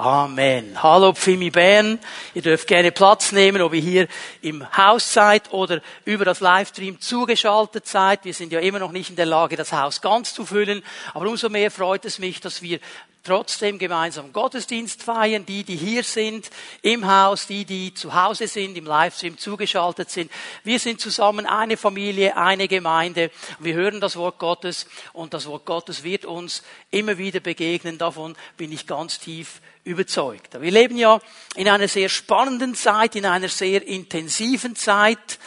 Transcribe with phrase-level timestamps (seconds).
[0.00, 0.82] Amen.
[0.82, 1.98] Hallo Pfimi Bern.
[2.32, 4.08] Ihr dürft gerne Platz nehmen, ob ihr hier
[4.40, 8.24] im Haus seid oder über das Livestream zugeschaltet seid.
[8.24, 10.82] Wir sind ja immer noch nicht in der Lage, das Haus ganz zu füllen.
[11.12, 12.80] Aber umso mehr freut es mich, dass wir
[13.22, 16.50] trotzdem gemeinsam Gottesdienst feiern, die, die hier sind,
[16.82, 20.30] im Haus, die, die zu Hause sind, im Livestream zugeschaltet sind.
[20.64, 23.30] Wir sind zusammen eine Familie, eine Gemeinde.
[23.58, 27.98] Wir hören das Wort Gottes und das Wort Gottes wird uns immer wieder begegnen.
[27.98, 30.60] Davon bin ich ganz tief überzeugt.
[30.60, 31.20] Wir leben ja
[31.56, 35.38] in einer sehr spannenden Zeit, in einer sehr intensiven Zeit.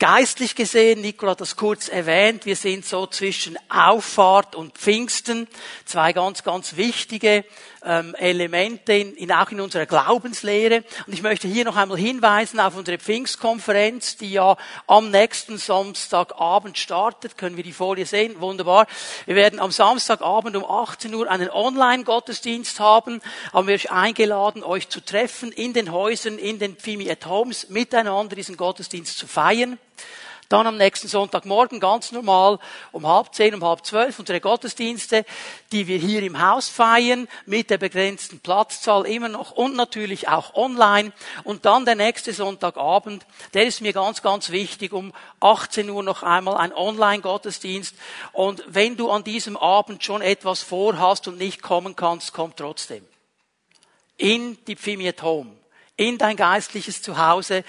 [0.00, 5.46] Geistlich gesehen, Nicola hat das kurz erwähnt, wir sind so zwischen Auffahrt und Pfingsten,
[5.84, 7.44] zwei ganz, ganz wichtige
[7.84, 10.84] ähm, Elemente in, in, auch in unserer Glaubenslehre.
[11.06, 16.78] Und ich möchte hier noch einmal hinweisen auf unsere Pfingstkonferenz, die ja am nächsten Samstagabend
[16.78, 17.36] startet.
[17.36, 18.40] Können wir die Folie sehen?
[18.40, 18.86] Wunderbar.
[19.26, 23.20] Wir werden am Samstagabend um 18 Uhr einen Online-Gottesdienst haben.
[23.52, 27.68] Haben wir euch eingeladen, euch zu treffen in den Häusern, in den Pfimi at Homes,
[27.68, 29.78] miteinander diesen Gottesdienst zu feiern.
[30.50, 32.58] Dann am nächsten Sonntagmorgen ganz normal
[32.90, 35.24] um halb zehn, um halb zwölf unsere Gottesdienste,
[35.70, 40.54] die wir hier im Haus feiern, mit der begrenzten Platzzahl immer noch und natürlich auch
[40.54, 41.12] online.
[41.44, 46.24] Und dann der nächste Sonntagabend, der ist mir ganz, ganz wichtig, um 18 Uhr noch
[46.24, 47.94] einmal ein Online-Gottesdienst.
[48.32, 53.06] Und wenn du an diesem Abend schon etwas vorhast und nicht kommen kannst, komm trotzdem.
[54.16, 55.60] In die Pfimiet Home
[56.00, 57.62] in dein geistliches Zuhause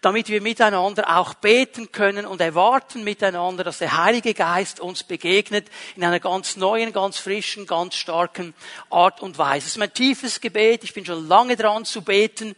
[0.00, 5.66] damit wir miteinander auch beten können und erwarten miteinander, dass der Heilige Geist uns begegnet
[5.96, 8.54] in einer ganz neuen, ganz frischen, ganz starken
[8.90, 9.66] Art und Weise.
[9.66, 10.84] Es ist mein tiefes Gebet.
[10.84, 12.54] Ich bin schon lange dran zu beten,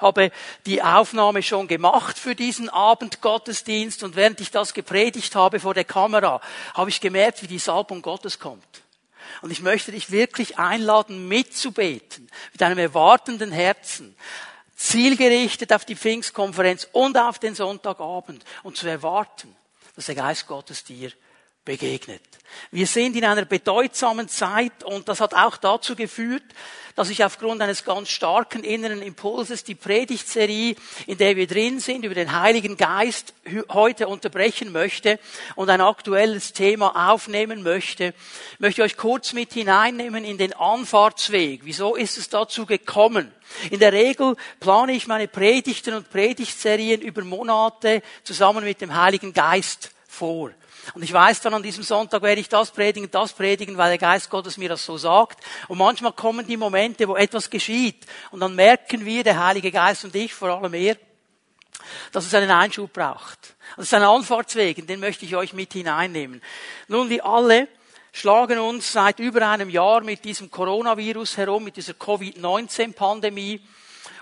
[0.00, 0.30] habe
[0.66, 5.74] die Aufnahme schon gemacht für diesen Abend Gottesdienst und während ich das gepredigt habe vor
[5.74, 6.40] der Kamera,
[6.74, 8.62] habe ich gemerkt, wie die Salbung Gottes kommt.
[9.42, 14.14] Und ich möchte dich wirklich einladen, mitzubeten, mit einem erwartenden Herzen
[14.76, 18.44] zielgerichtet auf die Pfingstkonferenz und auf den Sonntagabend.
[18.62, 19.54] Und zu erwarten,
[19.96, 21.12] dass der Geist Gottes dir
[21.64, 22.22] begegnet.
[22.70, 26.44] Wir sind in einer bedeutsamen Zeit und das hat auch dazu geführt,
[26.94, 30.76] dass ich aufgrund eines ganz starken inneren Impulses die Predigtserie,
[31.06, 33.34] in der wir drin sind, über den Heiligen Geist
[33.70, 35.18] heute unterbrechen möchte
[35.56, 38.14] und ein aktuelles Thema aufnehmen möchte.
[38.52, 41.62] Ich möchte euch kurz mit hineinnehmen in den Anfahrtsweg.
[41.64, 43.32] Wieso ist es dazu gekommen?
[43.70, 49.32] In der Regel plane ich meine Predigten und Predigtserien über Monate zusammen mit dem Heiligen
[49.32, 50.52] Geist vor.
[50.92, 53.98] Und ich weiß dann an diesem Sonntag werde ich das predigen, das predigen, weil der
[53.98, 55.42] Geist Gottes mir das so sagt.
[55.68, 58.04] Und manchmal kommen die Momente, wo etwas geschieht.
[58.30, 60.96] Und dann merken wir, der Heilige Geist und ich vor allem er,
[62.12, 63.54] dass es einen Einschub braucht.
[63.76, 66.42] Das ist ein Anfahrtsweg, den möchte ich euch mit hineinnehmen.
[66.88, 67.68] Nun, wir alle
[68.12, 73.60] schlagen uns seit über einem Jahr mit diesem Coronavirus herum, mit dieser Covid-19-Pandemie.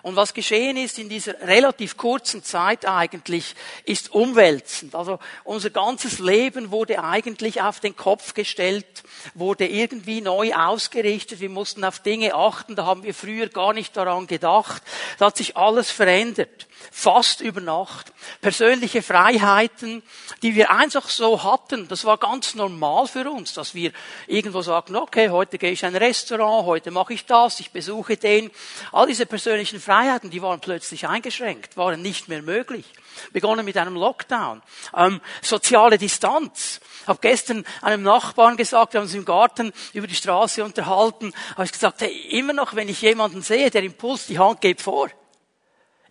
[0.02, 3.54] Und was geschehen ist in dieser relativ kurzen Zeit eigentlich,
[3.84, 4.96] ist umwälzend.
[4.96, 9.04] Also unser ganzes Leben wurde eigentlich auf den Kopf gestellt,
[9.34, 11.38] wurde irgendwie neu ausgerichtet.
[11.38, 14.82] Wir mussten auf Dinge achten, da haben wir früher gar nicht daran gedacht.
[15.18, 18.12] Da hat sich alles verändert fast über Nacht.
[18.40, 20.02] Persönliche Freiheiten,
[20.42, 23.92] die wir einfach so hatten, das war ganz normal für uns, dass wir
[24.26, 28.16] irgendwo sagten, okay, heute gehe ich in ein Restaurant, heute mache ich das, ich besuche
[28.16, 28.50] den.
[28.92, 32.86] All diese persönlichen Freiheiten, die waren plötzlich eingeschränkt, waren nicht mehr möglich.
[33.32, 34.62] Begonnen mit einem Lockdown.
[34.96, 36.80] Ähm, soziale Distanz.
[37.02, 41.32] Ich habe gestern einem Nachbarn gesagt, wir haben uns im Garten über die Straße unterhalten,
[41.52, 44.80] habe ich gesagt, hey, immer noch, wenn ich jemanden sehe, der Impuls die Hand geht
[44.80, 45.08] vor.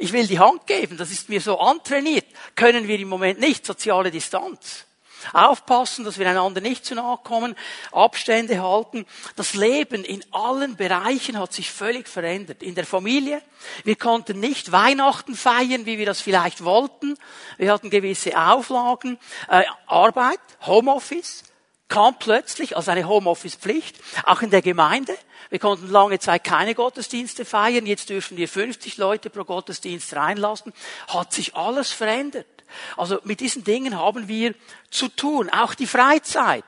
[0.01, 2.25] Ich will die Hand geben, das ist mir so antrainiert.
[2.55, 4.85] Können wir im Moment nicht soziale Distanz.
[5.31, 7.55] Aufpassen, dass wir einander nicht zu nahe kommen,
[7.91, 9.05] Abstände halten.
[9.35, 12.63] Das Leben in allen Bereichen hat sich völlig verändert.
[12.63, 13.43] In der Familie,
[13.83, 17.15] wir konnten nicht Weihnachten feiern, wie wir das vielleicht wollten.
[17.59, 19.19] Wir hatten gewisse Auflagen.
[19.49, 21.43] Äh, Arbeit, Homeoffice,
[21.89, 25.15] kam plötzlich als eine Homeoffice-Pflicht, auch in der Gemeinde.
[25.51, 30.71] Wir konnten lange Zeit keine Gottesdienste feiern, jetzt dürfen wir 50 Leute pro Gottesdienst reinlassen.
[31.09, 32.47] Hat sich alles verändert.
[32.95, 34.55] Also mit diesen Dingen haben wir
[34.91, 36.63] zu tun, auch die Freizeit.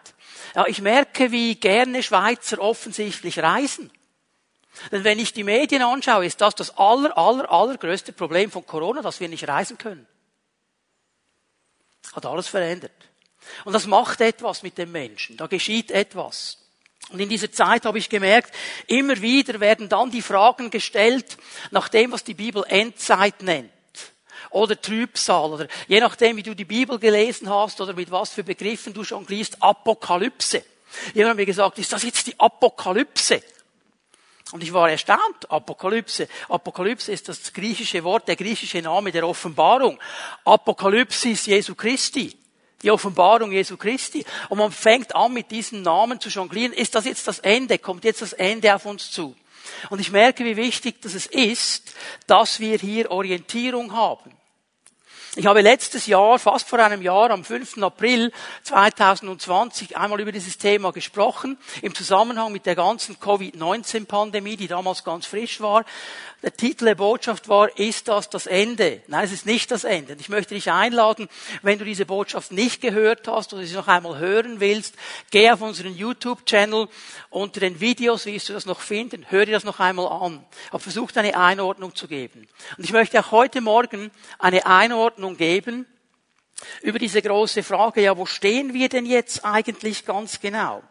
[0.53, 3.89] Ja, ich merke, wie gerne Schweizer offensichtlich reisen.
[4.91, 9.01] Denn wenn ich die Medien anschaue, ist das das aller, aller, allergrößte Problem von Corona,
[9.01, 10.05] dass wir nicht reisen können.
[12.13, 12.91] Hat alles verändert.
[13.63, 15.37] Und das macht etwas mit dem Menschen.
[15.37, 16.62] Da geschieht etwas.
[17.09, 18.53] Und in dieser Zeit habe ich gemerkt,
[18.87, 21.37] immer wieder werden dann die Fragen gestellt
[21.71, 23.71] nach dem, was die Bibel Endzeit nennt.
[24.49, 28.43] Oder Trübsal, oder je nachdem, wie du die Bibel gelesen hast, oder mit was für
[28.43, 30.63] Begriffen du schon liest, Apokalypse.
[31.13, 33.41] Jemand hat mir gesagt, ist das jetzt die Apokalypse?
[34.51, 35.49] Und ich war erstaunt.
[35.49, 36.27] Apokalypse.
[36.47, 39.99] Apokalypse ist das griechische Wort, der griechische Name der Offenbarung.
[40.45, 42.37] Apokalypse ist Jesu Christi.
[42.83, 44.25] Die Offenbarung Jesu Christi.
[44.49, 46.73] Und man fängt an, mit diesen Namen zu jonglieren.
[46.73, 47.79] Ist das jetzt das Ende?
[47.79, 49.35] Kommt jetzt das Ende auf uns zu?
[49.89, 51.95] Und ich merke, wie wichtig das ist,
[52.27, 54.31] dass wir hier Orientierung haben.
[55.35, 57.81] Ich habe letztes Jahr, fast vor einem Jahr, am 5.
[57.81, 58.31] April
[58.61, 65.25] 2020 einmal über dieses Thema gesprochen, im Zusammenhang mit der ganzen Covid-19-Pandemie, die damals ganz
[65.25, 65.85] frisch war.
[66.43, 69.01] Der Titel der Botschaft war, ist das das Ende?
[69.07, 70.15] Nein, es ist nicht das Ende.
[70.19, 71.29] Ich möchte dich einladen,
[71.63, 74.93] wenn du diese Botschaft nicht gehört hast oder sie noch einmal hören willst,
[75.31, 76.89] geh auf unseren YouTube-Channel.
[77.29, 79.25] Unter den Videos wirst du das noch finden.
[79.29, 80.45] Hör dir das noch einmal an.
[80.65, 82.47] Ich habe versucht, eine Einordnung zu geben.
[82.77, 85.85] Und ich möchte auch heute Morgen eine Einordnung geben
[86.81, 90.83] über diese große Frage, ja, wo stehen wir denn jetzt eigentlich ganz genau?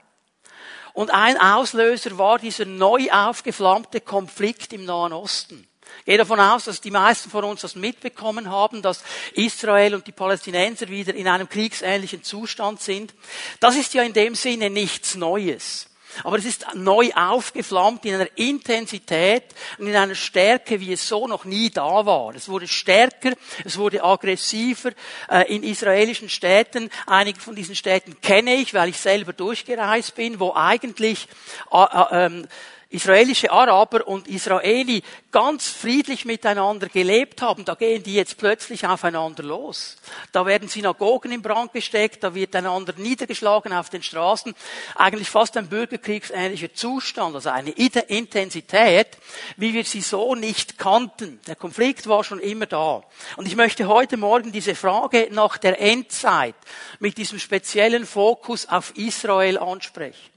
[0.93, 5.67] Und ein Auslöser war dieser neu aufgeflammte Konflikt im Nahen Osten.
[6.00, 10.06] Ich gehe davon aus, dass die meisten von uns das mitbekommen haben, dass Israel und
[10.06, 13.14] die Palästinenser wieder in einem kriegsähnlichen Zustand sind.
[13.61, 15.88] Das ist ja in dem Sinne nichts Neues.
[16.25, 19.44] Aber es ist neu aufgeflammt in einer Intensität
[19.79, 22.35] und in einer Stärke, wie es so noch nie da war.
[22.35, 23.32] Es wurde stärker,
[23.64, 24.93] es wurde aggressiver
[25.31, 26.91] äh, in israelischen Städten.
[27.06, 31.29] Einige von diesen Städten kenne ich, weil ich selber durchgereist bin, wo eigentlich
[31.73, 32.49] äh, äh, ähm,
[32.93, 39.43] israelische Araber und Israeli ganz friedlich miteinander gelebt haben, da gehen die jetzt plötzlich aufeinander
[39.43, 39.97] los.
[40.33, 44.55] Da werden Synagogen in Brand gesteckt, da wird einander niedergeschlagen auf den Straßen.
[44.94, 49.09] Eigentlich fast ein bürgerkriegsähnlicher Zustand, also eine Intensität,
[49.56, 51.41] wie wir sie so nicht kannten.
[51.47, 53.03] Der Konflikt war schon immer da.
[53.37, 56.55] Und ich möchte heute Morgen diese Frage nach der Endzeit
[57.00, 60.31] mit diesem speziellen Fokus auf Israel ansprechen.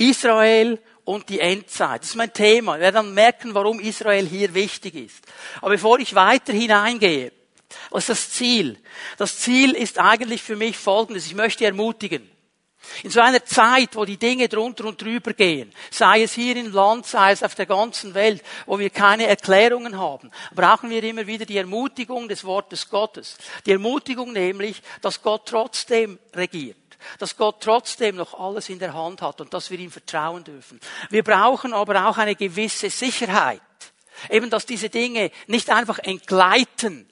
[0.00, 2.02] Israel und die Endzeit.
[2.02, 2.74] Das ist mein Thema.
[2.74, 5.24] Wir werden dann merken, warum Israel hier wichtig ist.
[5.60, 7.32] Aber bevor ich weiter hineingehe,
[7.90, 8.78] was ist das Ziel?
[9.18, 11.26] Das Ziel ist eigentlich für mich folgendes.
[11.26, 12.28] Ich möchte ermutigen.
[13.02, 16.72] In so einer Zeit, wo die Dinge drunter und drüber gehen, sei es hier im
[16.72, 21.26] Land, sei es auf der ganzen Welt, wo wir keine Erklärungen haben, brauchen wir immer
[21.26, 23.36] wieder die Ermutigung des Wortes Gottes.
[23.66, 26.79] Die Ermutigung nämlich, dass Gott trotzdem regiert
[27.18, 30.80] dass Gott trotzdem noch alles in der Hand hat und dass wir ihm vertrauen dürfen.
[31.10, 33.60] Wir brauchen aber auch eine gewisse Sicherheit.
[34.28, 37.08] Eben, dass diese Dinge nicht einfach entgleiten.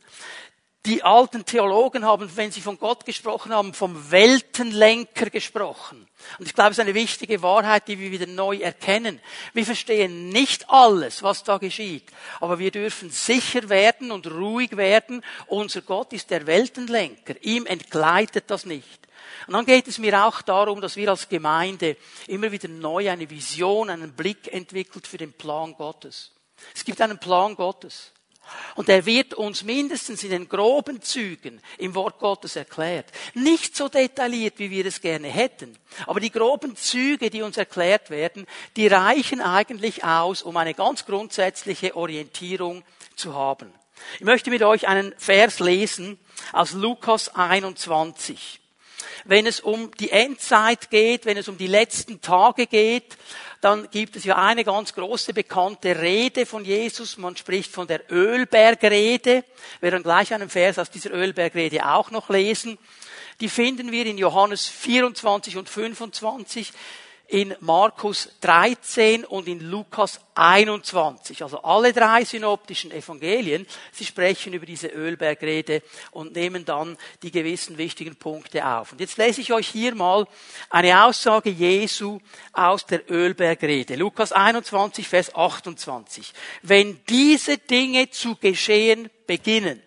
[0.87, 6.08] Die alten Theologen haben, wenn sie von Gott gesprochen haben, vom Weltenlenker gesprochen.
[6.39, 9.21] Und ich glaube, es ist eine wichtige Wahrheit, die wir wieder neu erkennen.
[9.55, 12.05] Wir verstehen nicht alles, was da geschieht,
[12.41, 15.25] aber wir dürfen sicher werden und ruhig werden.
[15.47, 17.35] Unser Gott ist der Weltenlenker.
[17.43, 19.09] Ihm entgleitet das nicht.
[19.47, 23.31] Und dann geht es mir auch darum, dass wir als Gemeinde immer wieder neu eine
[23.31, 26.33] Vision, einen Blick entwickelt für den Plan Gottes.
[26.75, 28.13] Es gibt einen Plan Gottes.
[28.75, 33.07] Und er wird uns mindestens in den groben Zügen im Wort Gottes erklärt.
[33.35, 35.77] Nicht so detailliert, wie wir es gerne hätten.
[36.07, 38.47] Aber die groben Züge, die uns erklärt werden,
[38.77, 42.85] die reichen eigentlich aus, um eine ganz grundsätzliche Orientierung
[43.17, 43.73] zu haben.
[44.19, 46.19] Ich möchte mit euch einen Vers lesen
[46.53, 48.61] aus Lukas 21
[49.25, 53.17] wenn es um die Endzeit geht, wenn es um die letzten Tage geht,
[53.61, 57.19] dann gibt es ja eine ganz große bekannte Rede von Jesus.
[57.19, 59.45] Man spricht von der Ölbergrede.
[59.81, 62.79] Wir werden gleich einen Vers aus dieser Ölbergrede auch noch lesen.
[63.41, 66.73] Die finden wir in Johannes 24 und 25
[67.29, 71.43] in Markus 13 und in Lukas 21.
[71.43, 77.77] Also alle drei synoptischen Evangelien, sie sprechen über diese Ölbergrede und nehmen dann die gewissen
[77.77, 78.93] wichtigen Punkte auf.
[78.93, 80.27] Und jetzt lese ich euch hier mal
[80.71, 82.19] eine Aussage Jesu
[82.55, 83.97] aus der Ölbergrede.
[83.97, 86.33] Lukas 21, Vers 28.
[86.63, 89.83] Wenn diese Dinge zu geschehen beginnen,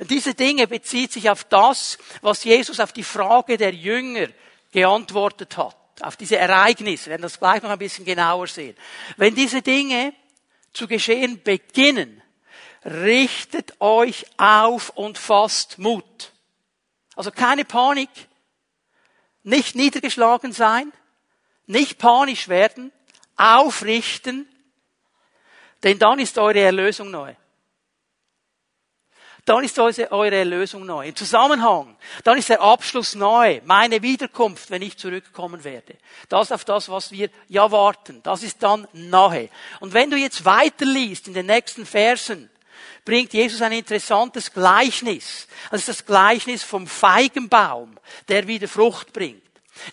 [0.00, 4.26] diese Dinge bezieht sich auf das, was Jesus auf die Frage der Jünger
[4.72, 8.76] geantwortet hat auf diese Ereignisse, wir werden das gleich noch ein bisschen genauer sehen.
[9.16, 10.12] Wenn diese Dinge
[10.72, 12.22] zu geschehen beginnen,
[12.84, 16.32] richtet euch auf und fasst Mut.
[17.14, 18.10] Also keine Panik,
[19.42, 20.92] nicht niedergeschlagen sein,
[21.66, 22.92] nicht panisch werden,
[23.36, 24.48] aufrichten,
[25.82, 27.34] denn dann ist eure Erlösung neu
[29.46, 31.06] dann ist eure Erlösung neu.
[31.06, 33.60] Im Zusammenhang, dann ist der Abschluss neu.
[33.64, 35.94] Meine Wiederkunft, wenn ich zurückkommen werde.
[36.28, 38.20] Das auf das, was wir ja warten.
[38.24, 39.48] Das ist dann nahe.
[39.78, 42.50] Und wenn du jetzt weiterliest in den nächsten Versen,
[43.04, 45.46] bringt Jesus ein interessantes Gleichnis.
[45.70, 47.96] Das ist das Gleichnis vom Feigenbaum,
[48.28, 49.42] der wieder Frucht bringt.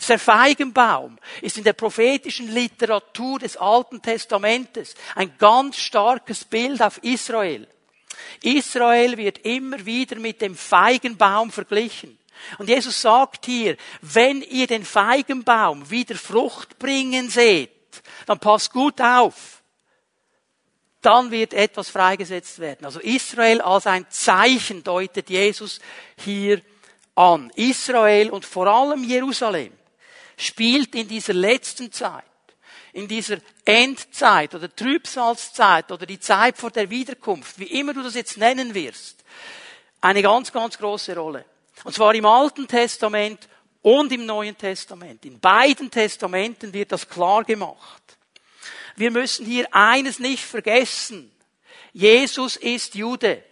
[0.07, 6.97] Der Feigenbaum ist in der prophetischen Literatur des Alten Testamentes ein ganz starkes Bild auf
[7.03, 7.67] Israel.
[8.41, 12.17] Israel wird immer wieder mit dem Feigenbaum verglichen.
[12.57, 17.71] Und Jesus sagt hier, wenn ihr den Feigenbaum wieder Frucht bringen seht,
[18.25, 19.61] dann passt gut auf.
[21.01, 22.85] Dann wird etwas freigesetzt werden.
[22.85, 25.79] Also Israel als ein Zeichen deutet Jesus
[26.17, 26.61] hier
[27.15, 27.51] an.
[27.55, 29.73] Israel und vor allem Jerusalem
[30.37, 32.23] spielt in dieser letzten Zeit,
[32.93, 38.15] in dieser Endzeit oder Trübsalzeit oder die Zeit vor der Wiederkunft, wie immer du das
[38.15, 39.23] jetzt nennen wirst,
[39.99, 41.45] eine ganz, ganz große Rolle.
[41.83, 43.49] Und zwar im Alten Testament
[43.81, 45.25] und im Neuen Testament.
[45.25, 48.17] In beiden Testamenten wird das klar gemacht.
[48.95, 51.31] Wir müssen hier eines nicht vergessen.
[51.93, 53.43] Jesus ist Jude.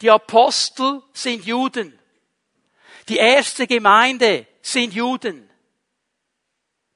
[0.00, 1.98] Die Apostel sind Juden.
[3.08, 5.48] Die erste Gemeinde sind Juden.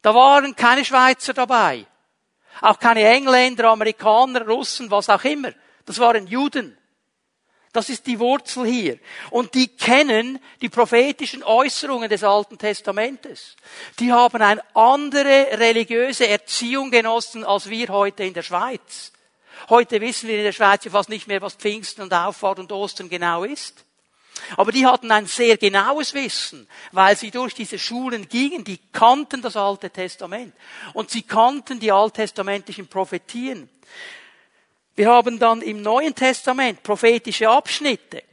[0.03, 1.87] Da waren keine Schweizer dabei.
[2.61, 5.53] Auch keine Engländer, Amerikaner, Russen, was auch immer.
[5.87, 6.77] Das waren Juden.
[7.73, 8.99] Das ist die Wurzel hier.
[9.31, 13.57] Und die kennen die prophetischen Äußerungen des Alten Testamentes.
[13.99, 19.13] Die haben eine andere religiöse Erziehung genossen als wir heute in der Schweiz.
[19.69, 22.73] Heute wissen wir in der Schweiz ja fast nicht mehr, was Pfingsten und Auffahrt und
[22.73, 23.85] Ostern genau ist.
[24.57, 29.43] Aber die hatten ein sehr genaues Wissen, weil sie durch diese Schulen gingen, die kannten
[29.43, 30.55] das Alte Testament
[30.95, 33.69] und sie kannten die alttestamentlichen Prophetien.
[34.97, 38.25] Wir haben dann im Neuen Testament prophetische Abschnitte,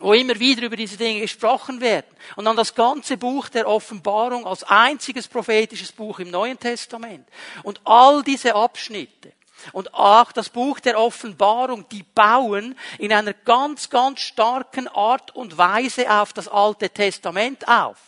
[0.00, 2.06] wo immer wieder über diese Dinge gesprochen werden.
[2.36, 7.28] Und dann das ganze Buch der Offenbarung als einziges prophetisches Buch im Neuen Testament.
[7.62, 9.32] Und all diese Abschnitte
[9.72, 15.58] und auch das Buch der Offenbarung, die bauen in einer ganz, ganz starken Art und
[15.58, 17.98] Weise auf das Alte Testament auf.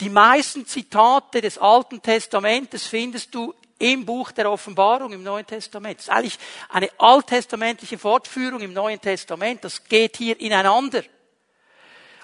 [0.00, 5.98] Die meisten Zitate des Alten Testamentes findest du im Buch der Offenbarung im Neuen Testament.
[5.98, 9.64] Das ist eigentlich eine alttestamentliche Fortführung im Neuen Testament.
[9.64, 11.02] Das geht hier ineinander.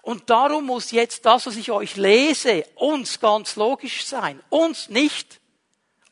[0.03, 4.41] Und darum muss jetzt das, was ich euch lese, uns ganz logisch sein.
[4.51, 5.41] Uns nicht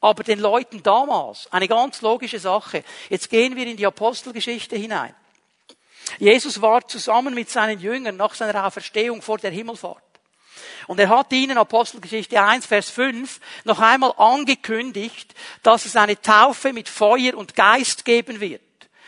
[0.02, 2.84] aber den Leuten damals eine ganz logische Sache.
[3.08, 5.14] Jetzt gehen wir in die Apostelgeschichte hinein.
[6.18, 10.02] Jesus war zusammen mit seinen Jüngern nach seiner Auferstehung vor der Himmelfahrt.
[10.88, 16.72] Und er hat ihnen, Apostelgeschichte 1, Vers 5, noch einmal angekündigt, dass es eine Taufe
[16.72, 18.60] mit Feuer und Geist geben wird.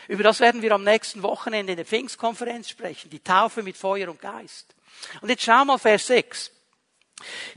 [0.07, 3.09] Über das werden wir am nächsten Wochenende in der Pfingstkonferenz sprechen.
[3.09, 4.73] Die Taufe mit Feuer und Geist.
[5.19, 6.51] Und jetzt schau mal Vers 6.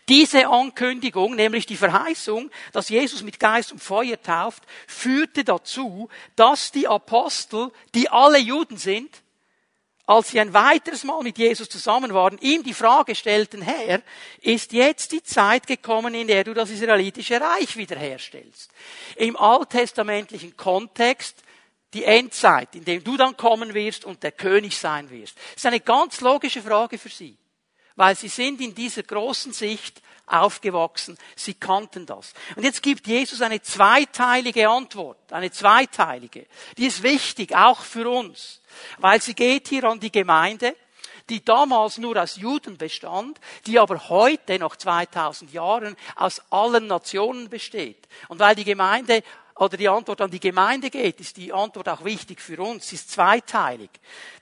[0.09, 6.71] Diese Ankündigung, nämlich die Verheißung, dass Jesus mit Geist und Feuer tauft, führte dazu, dass
[6.71, 9.11] die Apostel, die alle Juden sind,
[10.07, 14.00] als sie ein weiteres Mal mit Jesus zusammen waren, ihm die Frage stellten, Herr,
[14.41, 18.71] ist jetzt die Zeit gekommen, in der du das israelitische Reich wiederherstellst?
[19.17, 21.43] Im alttestamentlichen Kontext
[21.93, 25.37] die Endzeit, in dem du dann kommen wirst und der König sein wirst.
[25.37, 27.37] Das ist eine ganz logische Frage für sie
[27.99, 31.19] weil sie sind in dieser großen Sicht aufgewachsen.
[31.35, 32.33] Sie kannten das.
[32.55, 36.47] Und jetzt gibt Jesus eine zweiteilige Antwort, eine zweiteilige.
[36.76, 38.61] Die ist wichtig, auch für uns,
[38.99, 40.76] weil sie geht hier an die Gemeinde,
[41.28, 47.49] die damals nur aus Juden bestand, die aber heute, nach 2000 Jahren, aus allen Nationen
[47.49, 48.07] besteht.
[48.28, 49.25] Und weil die Gemeinde
[49.59, 52.88] oder die Antwort an die Gemeinde geht, ist die Antwort auch wichtig für uns.
[52.88, 53.91] Sie ist zweiteilig.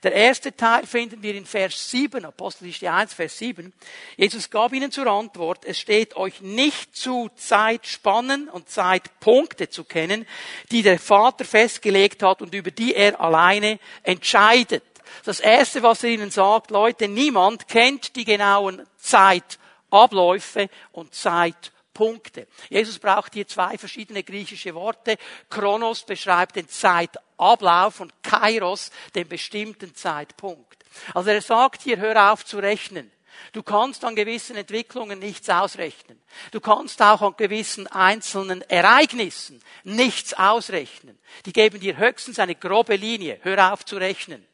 [0.03, 3.73] Der erste Teil finden wir in Vers 7, Apostelgeschichte 1, Vers 7.
[4.15, 10.27] Jesus gab ihnen zur Antwort, es steht euch nicht zu, Zeitspannen und Zeitpunkte zu kennen,
[10.71, 14.83] die der Vater festgelegt hat und über die er alleine entscheidet.
[15.25, 21.76] Das erste, was er ihnen sagt, Leute, niemand kennt die genauen Zeitabläufe und Zeitpunkte.
[21.97, 22.45] Punkte.
[22.69, 25.17] Jesus braucht hier zwei verschiedene griechische Worte.
[25.49, 30.85] Chronos beschreibt den Zeitablauf und Kairos den bestimmten Zeitpunkt.
[31.15, 33.11] Also er sagt hier, hör auf zu rechnen.
[33.51, 36.21] Du kannst an gewissen Entwicklungen nichts ausrechnen.
[36.51, 41.17] Du kannst auch an gewissen einzelnen Ereignissen nichts ausrechnen.
[41.47, 43.39] Die geben dir höchstens eine grobe Linie.
[43.41, 44.45] Hör auf zu rechnen.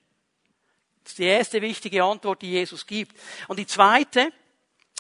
[1.03, 3.17] Das ist die erste wichtige Antwort, die Jesus gibt.
[3.49, 4.31] Und die zweite,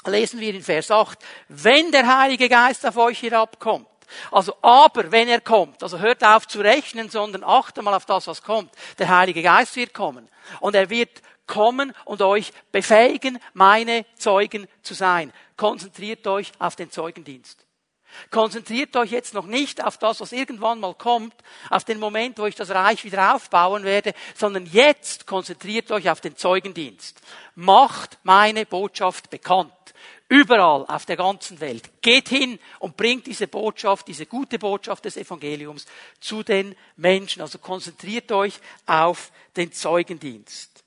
[0.07, 3.87] lesen wir in Vers 8, wenn der Heilige Geist auf euch herabkommt,
[4.31, 8.27] also aber wenn er kommt, also hört auf zu rechnen, sondern achte mal auf das,
[8.27, 8.71] was kommt.
[8.99, 10.29] Der Heilige Geist wird kommen
[10.59, 15.33] und er wird kommen und euch befähigen, meine Zeugen zu sein.
[15.57, 17.65] Konzentriert euch auf den Zeugendienst.
[18.31, 21.33] Konzentriert euch jetzt noch nicht auf das, was irgendwann mal kommt,
[21.69, 26.21] auf den Moment, wo ich das Reich wieder aufbauen werde, sondern jetzt konzentriert euch auf
[26.21, 27.21] den Zeugendienst.
[27.55, 29.71] Macht meine Botschaft bekannt
[30.33, 32.01] Überall auf der ganzen Welt.
[32.01, 35.85] Geht hin und bringt diese Botschaft, diese gute Botschaft des Evangeliums
[36.19, 37.43] zu den Menschen.
[37.43, 40.83] Also konzentriert euch auf den Zeugendienst.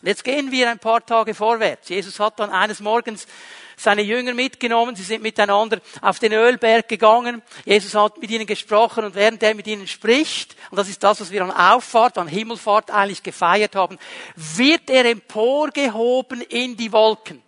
[0.00, 1.88] Und jetzt gehen wir ein paar Tage vorwärts.
[1.88, 3.28] Jesus hat dann eines Morgens
[3.76, 4.96] seine Jünger mitgenommen.
[4.96, 7.42] Sie sind miteinander auf den Ölberg gegangen.
[7.64, 11.20] Jesus hat mit ihnen gesprochen und während er mit ihnen spricht, und das ist das,
[11.20, 13.98] was wir an Auffahrt, an Himmelfahrt eigentlich gefeiert haben,
[14.36, 17.42] wird er emporgehoben in die Wolken.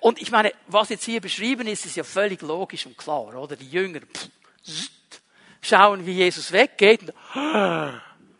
[0.00, 3.56] Und ich meine, was jetzt hier beschrieben ist, ist ja völlig logisch und klar, oder?
[3.56, 4.28] Die Jünger pff,
[5.60, 7.12] schauen, wie Jesus weggeht, und,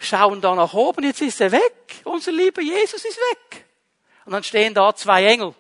[0.03, 2.01] schauen da nach oben, jetzt ist er weg.
[2.05, 3.65] Unser lieber Jesus ist weg.
[4.25, 5.55] Und dann stehen da zwei Engel.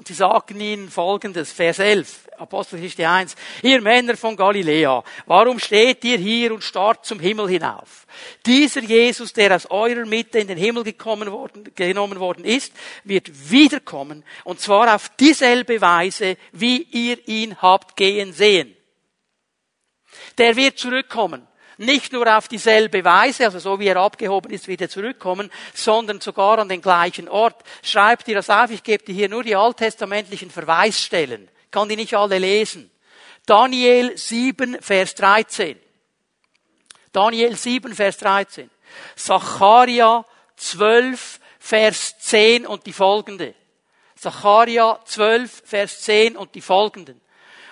[0.00, 6.02] Und sie sagen ihnen folgendes, Vers 11, Apostelgeschichte 1, ihr Männer von Galiläa, warum steht
[6.06, 8.06] ihr hier und starrt zum Himmel hinauf?
[8.46, 12.72] Dieser Jesus, der aus eurer Mitte in den Himmel gekommen worden, genommen worden ist,
[13.04, 18.74] wird wiederkommen, und zwar auf dieselbe Weise, wie ihr ihn habt gehen sehen.
[20.38, 21.46] Der wird zurückkommen
[21.80, 26.58] nicht nur auf dieselbe Weise, also so wie er abgehoben ist, wieder zurückkommen, sondern sogar
[26.58, 27.62] an den gleichen Ort.
[27.82, 31.48] Schreibt ihr das auf, ich gebe dir hier nur die alttestamentlichen Verweisstellen.
[31.64, 32.90] Ich kann die nicht alle lesen.
[33.46, 35.80] Daniel 7, Vers 13.
[37.12, 38.70] Daniel 7, Vers 13.
[39.16, 43.54] Zacharia 12, Vers 10 und die folgende.
[44.16, 47.18] Zacharia 12, Vers 10 und die folgenden.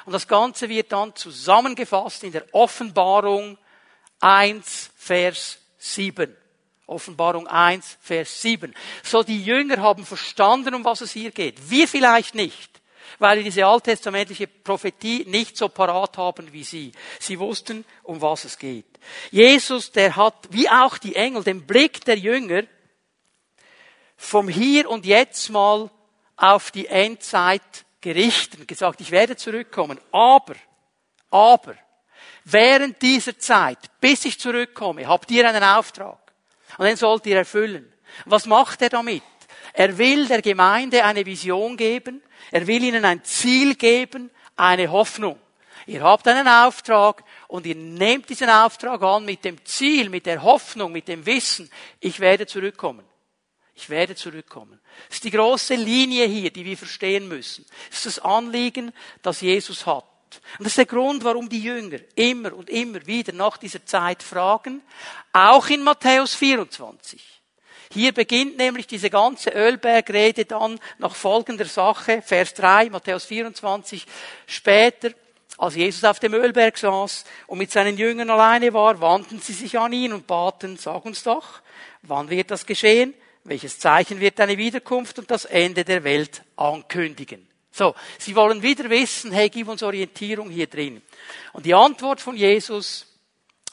[0.06, 3.58] Und das Ganze wird dann zusammengefasst in der Offenbarung
[4.20, 6.36] 1, Vers 7.
[6.86, 8.74] Offenbarung 1, Vers 7.
[9.02, 11.70] So die Jünger haben verstanden, um was es hier geht.
[11.70, 12.80] Wir vielleicht nicht,
[13.18, 16.92] weil wir diese alttestamentliche Prophetie nicht so parat haben wie sie.
[17.20, 18.86] Sie wussten, um was es geht.
[19.30, 22.62] Jesus, der hat, wie auch die Engel, den Blick der Jünger
[24.16, 25.90] vom Hier und Jetzt mal
[26.36, 30.00] auf die Endzeit gerichtet gesagt, ich werde zurückkommen.
[30.10, 30.54] Aber,
[31.30, 31.74] aber,
[32.52, 36.18] während dieser Zeit, bis ich zurückkomme, habt ihr einen Auftrag.
[36.76, 37.92] Und den sollt ihr erfüllen.
[38.24, 39.22] Was macht er damit?
[39.72, 42.22] Er will der Gemeinde eine Vision geben.
[42.50, 45.38] Er will ihnen ein Ziel geben, eine Hoffnung.
[45.86, 50.42] Ihr habt einen Auftrag und ihr nehmt diesen Auftrag an mit dem Ziel, mit der
[50.42, 53.04] Hoffnung, mit dem Wissen, ich werde zurückkommen.
[53.74, 54.80] Ich werde zurückkommen.
[55.06, 57.64] Das ist die große Linie hier, die wir verstehen müssen.
[57.88, 60.04] Das ist das Anliegen, das Jesus hat.
[60.58, 64.22] Und das ist der Grund, warum die Jünger immer und immer wieder nach dieser Zeit
[64.22, 64.82] fragen,
[65.32, 67.22] auch in Matthäus 24.
[67.92, 74.04] Hier beginnt nämlich diese ganze Ölbergrede dann nach folgender Sache, Vers 3, Matthäus 24,
[74.46, 75.10] später,
[75.56, 79.78] als Jesus auf dem Ölberg saß und mit seinen Jüngern alleine war, wandten sie sich
[79.78, 81.60] an ihn und baten, sag uns doch,
[82.02, 83.14] wann wird das geschehen?
[83.44, 87.47] Welches Zeichen wird deine Wiederkunft und das Ende der Welt ankündigen?
[87.78, 91.00] So, sie wollen wieder wissen, hey, gib uns Orientierung hier drin.
[91.52, 93.06] Und die Antwort von Jesus,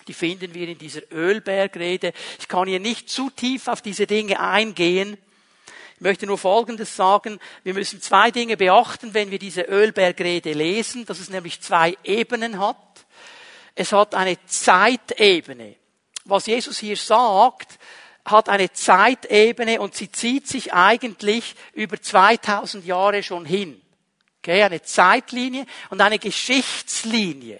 [0.08, 2.14] die finden wir in dieser Ölbergrede.
[2.38, 5.18] Ich kann hier nicht zu tief auf diese Dinge eingehen.
[5.96, 7.40] Ich möchte nur Folgendes sagen.
[7.64, 12.60] Wir müssen zwei Dinge beachten, wenn wir diese Ölbergrede lesen, dass es nämlich zwei Ebenen
[12.60, 12.78] hat.
[13.74, 15.78] Es hat eine Zeitebene.
[16.26, 17.80] Was Jesus hier sagt,
[18.24, 23.82] hat eine Zeitebene und sie zieht sich eigentlich über 2000 Jahre schon hin.
[24.46, 27.60] Okay, eine Zeitlinie und eine Geschichtslinie.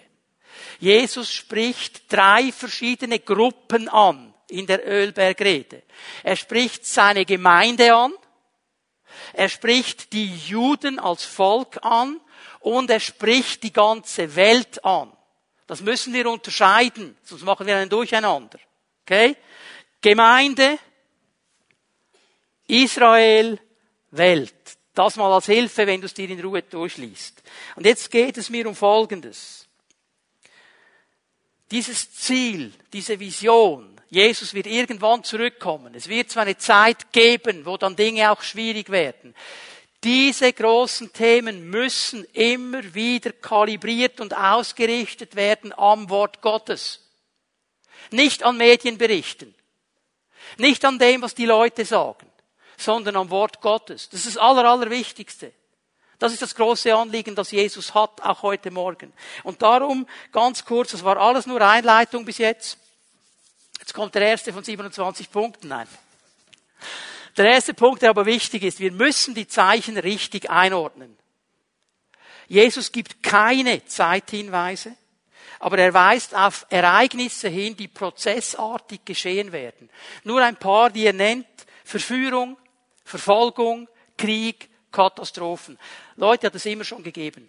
[0.78, 5.82] Jesus spricht drei verschiedene Gruppen an in der Ölbergrede.
[6.22, 8.12] Er spricht seine Gemeinde an,
[9.32, 12.20] er spricht die Juden als Volk an
[12.60, 15.10] und er spricht die ganze Welt an.
[15.66, 18.60] Das müssen wir unterscheiden, sonst machen wir ein Durcheinander.
[19.02, 19.36] Okay?
[20.00, 20.78] Gemeinde,
[22.68, 23.58] Israel,
[24.12, 24.75] Welt.
[24.96, 27.42] Das mal als Hilfe, wenn du es dir in Ruhe durchliest.
[27.76, 29.66] Und jetzt geht es mir um Folgendes.
[31.70, 35.94] Dieses Ziel, diese Vision, Jesus wird irgendwann zurückkommen.
[35.94, 39.34] Es wird zwar eine Zeit geben, wo dann Dinge auch schwierig werden.
[40.02, 47.02] Diese großen Themen müssen immer wieder kalibriert und ausgerichtet werden am Wort Gottes.
[48.12, 49.54] Nicht an Medienberichten.
[50.56, 52.26] Nicht an dem, was die Leute sagen
[52.76, 54.08] sondern am Wort Gottes.
[54.08, 55.52] Das ist das Aller, Allerwichtigste.
[56.18, 59.12] Das ist das große Anliegen, das Jesus hat, auch heute Morgen.
[59.42, 62.78] Und darum, ganz kurz, das war alles nur Einleitung bis jetzt.
[63.78, 65.68] Jetzt kommt der erste von 27 Punkten.
[65.68, 65.86] Nein.
[67.36, 71.16] Der erste Punkt, der aber wichtig ist, wir müssen die Zeichen richtig einordnen.
[72.48, 74.96] Jesus gibt keine Zeithinweise,
[75.58, 79.90] aber er weist auf Ereignisse hin, die prozessartig geschehen werden.
[80.24, 81.46] Nur ein paar, die er nennt.
[81.84, 82.56] Verführung,
[83.06, 83.88] Verfolgung,
[84.18, 85.78] Krieg, Katastrophen.
[86.16, 87.46] Leute, hat es immer schon gegeben.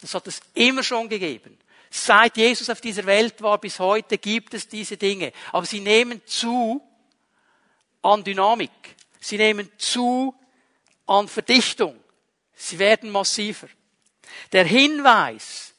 [0.00, 1.58] Das hat es immer schon gegeben.
[1.90, 5.32] Seit Jesus auf dieser Welt war bis heute gibt es diese Dinge.
[5.50, 6.80] Aber sie nehmen zu
[8.02, 8.70] an Dynamik.
[9.18, 10.32] Sie nehmen zu
[11.06, 11.98] an Verdichtung.
[12.54, 13.68] Sie werden massiver.
[14.52, 15.74] Der Hinweis,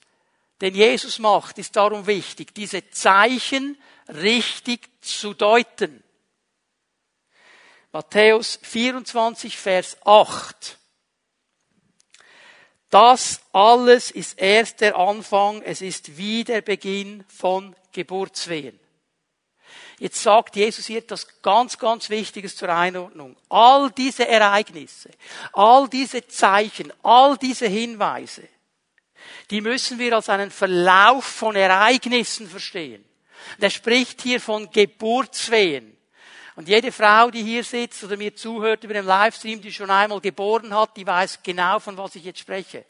[0.60, 3.78] den Jesus macht, ist darum wichtig, diese Zeichen
[4.10, 6.04] richtig zu deuten.
[7.94, 10.78] Matthäus 24, Vers 8.
[12.90, 18.80] Das alles ist erst der Anfang, es ist wie der Beginn von Geburtswehen.
[20.00, 23.36] Jetzt sagt Jesus hier etwas ganz, ganz Wichtiges zur Einordnung.
[23.50, 25.12] All diese Ereignisse,
[25.54, 28.48] all diese Zeichen, all diese Hinweise,
[29.52, 33.06] die müssen wir als einen Verlauf von Ereignissen verstehen.
[33.60, 35.91] Er spricht hier von Geburtswehen.
[36.56, 40.20] Und jede Frau, die hier sitzt oder mir zuhört über den Livestream, die schon einmal
[40.20, 42.86] geboren hat, die weiß genau, von was ich jetzt spreche.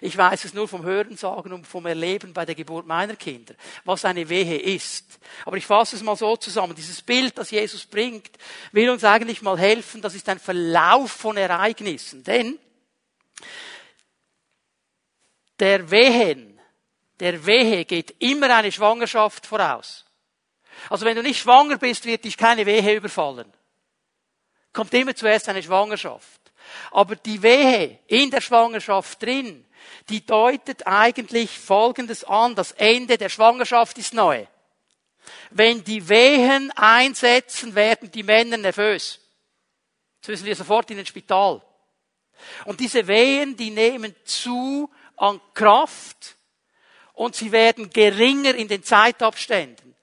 [0.00, 4.04] Ich weiß es nur vom Hörensagen und vom Erleben bei der Geburt meiner Kinder, was
[4.04, 5.18] eine Wehe ist.
[5.44, 6.74] Aber ich fasse es mal so zusammen.
[6.74, 8.30] Dieses Bild, das Jesus bringt,
[8.72, 10.02] will uns eigentlich mal helfen.
[10.02, 12.22] Das ist ein Verlauf von Ereignissen.
[12.24, 12.58] Denn
[15.58, 16.60] der Wehen,
[17.18, 20.05] der Wehe geht immer eine Schwangerschaft voraus.
[20.90, 23.52] Also wenn du nicht schwanger bist, wird dich keine Wehe überfallen.
[24.72, 26.40] Kommt immer zuerst eine Schwangerschaft.
[26.90, 29.64] Aber die Wehe in der Schwangerschaft drin,
[30.08, 32.54] die deutet eigentlich Folgendes an.
[32.54, 34.46] Das Ende der Schwangerschaft ist neu.
[35.50, 39.20] Wenn die Wehen einsetzen, werden die Männer nervös.
[40.16, 41.62] Jetzt müssen wir sofort in den Spital.
[42.64, 46.36] Und diese Wehen, die nehmen zu an Kraft
[47.14, 49.95] und sie werden geringer in den Zeitabständen.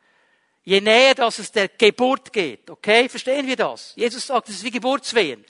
[0.64, 3.10] Je näher dass es der Geburt geht, okay?
[3.10, 3.94] Verstehen wir das?
[3.96, 5.44] Jesus sagt, es ist wie Geburtswehen.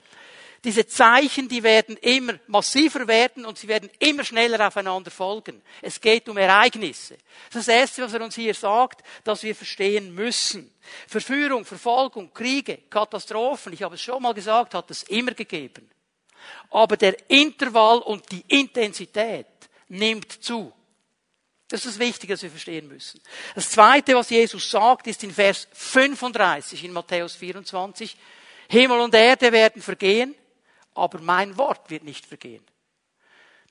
[0.63, 5.61] Diese Zeichen, die werden immer massiver werden und sie werden immer schneller aufeinander folgen.
[5.81, 7.17] Es geht um Ereignisse.
[7.49, 10.73] Das ist das Erste, was er uns hier sagt, dass wir verstehen müssen.
[11.07, 15.89] Verführung, Verfolgung, Kriege, Katastrophen, ich habe es schon mal gesagt, hat es immer gegeben.
[16.69, 19.47] Aber der Intervall und die Intensität
[19.89, 20.71] nimmt zu.
[21.67, 23.21] Das ist das Wichtige, was wir verstehen müssen.
[23.55, 28.15] Das Zweite, was Jesus sagt, ist in Vers 35 in Matthäus 24.
[28.69, 30.35] Himmel und Erde werden vergehen,
[30.93, 32.63] aber mein Wort wird nicht vergehen.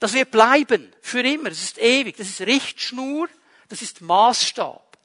[0.00, 3.28] Das wird bleiben, für immer, das ist ewig, das ist Richtschnur,
[3.68, 4.98] das ist Maßstab.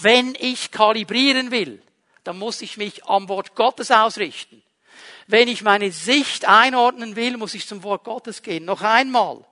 [0.00, 1.80] Wenn ich kalibrieren will,
[2.24, 4.62] dann muss ich mich am Wort Gottes ausrichten.
[5.26, 8.64] Wenn ich meine Sicht einordnen will, muss ich zum Wort Gottes gehen.
[8.64, 9.44] Noch einmal,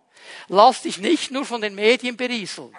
[0.49, 2.75] lass dich nicht nur von den Medien berieseln,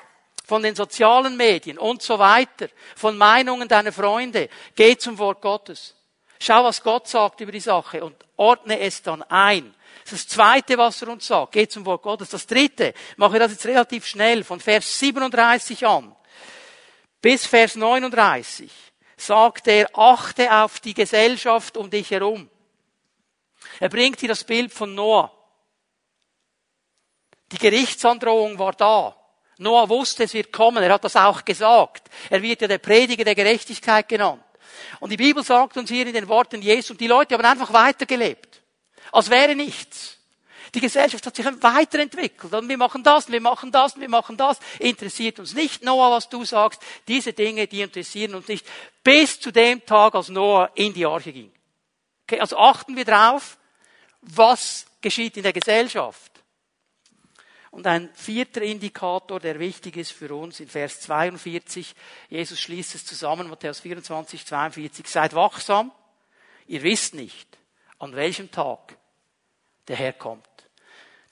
[0.46, 4.50] von den sozialen Medien und so weiter, von Meinungen deiner Freunde.
[4.76, 5.96] Geh zum Wort Gottes.
[6.40, 9.74] Schau, was Gott sagt über die Sache und ordne es dann ein.
[10.04, 11.54] Das ist das Zweite, was er uns sagt.
[11.54, 12.30] Geht zum Wort Gottes.
[12.30, 16.14] Das Dritte, mache das jetzt relativ schnell, von Vers 37 an
[17.24, 18.70] bis Vers 39,
[19.16, 22.50] sagt er, achte auf die Gesellschaft um dich herum.
[23.80, 25.32] Er bringt hier das Bild von Noah.
[27.54, 29.16] Die Gerichtsandrohung war da.
[29.60, 30.84] Noah wusste, es wird kommen.
[30.84, 32.10] Er hat das auch gesagt.
[32.30, 34.44] Er wird ja der Prediger der Gerechtigkeit genannt.
[35.00, 38.62] Und die Bibel sagt uns hier in den Worten Jesu, die Leute haben einfach weitergelebt.
[39.12, 40.18] Als wäre nichts.
[40.74, 42.52] Die Gesellschaft hat sich weiterentwickelt.
[42.52, 44.58] Und wir machen das, wir machen das, wir machen das.
[44.80, 46.82] Interessiert uns nicht, Noah, was du sagst.
[47.08, 48.66] Diese Dinge, die interessieren uns nicht.
[49.04, 51.52] Bis zu dem Tag, als Noah in die Arche ging.
[52.24, 53.58] Okay, also achten wir drauf,
[54.22, 56.33] was geschieht in der Gesellschaft.
[57.74, 61.96] Und ein vierter Indikator, der wichtig ist für uns, in Vers 42,
[62.30, 65.92] Jesus schließt es zusammen, Matthäus 24, 42, seid wachsam,
[66.68, 67.58] ihr wisst nicht,
[67.98, 68.96] an welchem Tag
[69.88, 70.48] der Herr kommt.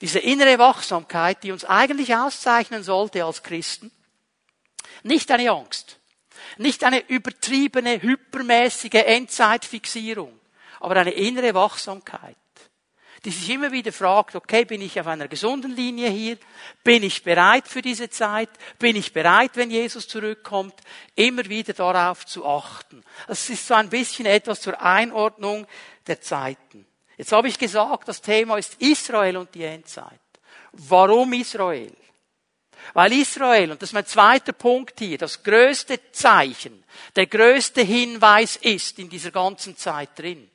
[0.00, 3.92] Diese innere Wachsamkeit, die uns eigentlich auszeichnen sollte als Christen,
[5.04, 6.00] nicht eine Angst,
[6.58, 10.36] nicht eine übertriebene, hypermäßige Endzeitfixierung,
[10.80, 12.36] aber eine innere Wachsamkeit
[13.24, 16.38] die sich immer wieder fragt, okay, bin ich auf einer gesunden Linie hier?
[16.82, 18.50] Bin ich bereit für diese Zeit?
[18.78, 20.74] Bin ich bereit, wenn Jesus zurückkommt?
[21.14, 23.04] Immer wieder darauf zu achten.
[23.28, 25.66] Das ist so ein bisschen etwas zur Einordnung
[26.06, 26.84] der Zeiten.
[27.16, 30.18] Jetzt habe ich gesagt, das Thema ist Israel und die Endzeit.
[30.72, 31.94] Warum Israel?
[32.94, 36.82] Weil Israel, und das ist mein zweiter Punkt hier, das größte Zeichen,
[37.14, 40.50] der größte Hinweis ist in dieser ganzen Zeit drin.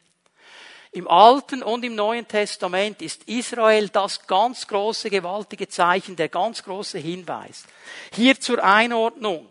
[0.98, 6.64] Im Alten und im Neuen Testament ist Israel das ganz große, gewaltige Zeichen, der ganz
[6.64, 7.66] große Hinweis.
[8.14, 9.48] Hier zur Einordnung.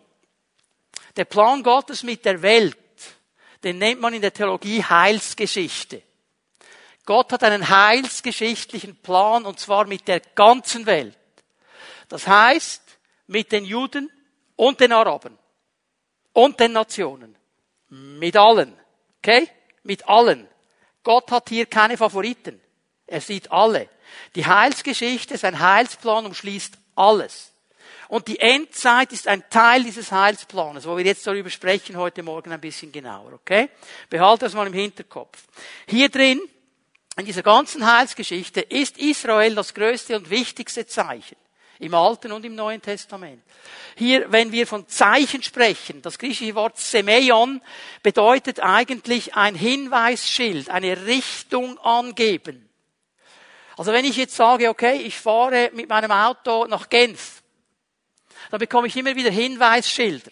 [1.15, 2.77] Der Plan Gottes mit der Welt,
[3.63, 6.03] den nennt man in der Theologie Heilsgeschichte.
[7.05, 11.17] Gott hat einen heilsgeschichtlichen Plan und zwar mit der ganzen Welt.
[12.09, 12.83] Das heißt,
[13.29, 14.11] mit den Juden
[14.57, 15.39] und den Arabern
[16.33, 17.37] und den Nationen.
[17.89, 18.77] Mit allen.
[19.19, 19.49] Okay?
[19.85, 20.49] Mit allen.
[21.07, 22.61] Gott hat hier keine Favoriten.
[23.07, 23.89] Er sieht alle.
[24.35, 27.53] Die Heilsgeschichte, sein Heilsplan umschließt alles.
[28.09, 32.51] Und die Endzeit ist ein Teil dieses Heilsplanes, wo wir jetzt darüber sprechen, heute Morgen
[32.51, 33.69] ein bisschen genauer, okay?
[34.11, 35.45] Behalte das mal im Hinterkopf.
[35.87, 36.41] Hier drin,
[37.17, 41.37] in dieser ganzen Heilsgeschichte, ist Israel das größte und wichtigste Zeichen.
[41.79, 43.43] Im Alten und im Neuen Testament.
[43.97, 47.61] Hier, wenn wir von Zeichen sprechen, das griechische Wort Semeion
[48.03, 52.69] bedeutet eigentlich ein Hinweisschild, eine Richtung angeben.
[53.77, 57.43] Also wenn ich jetzt sage, okay, ich fahre mit meinem Auto nach Genf,
[58.51, 60.31] dann bekomme ich immer wieder Hinweisschilder.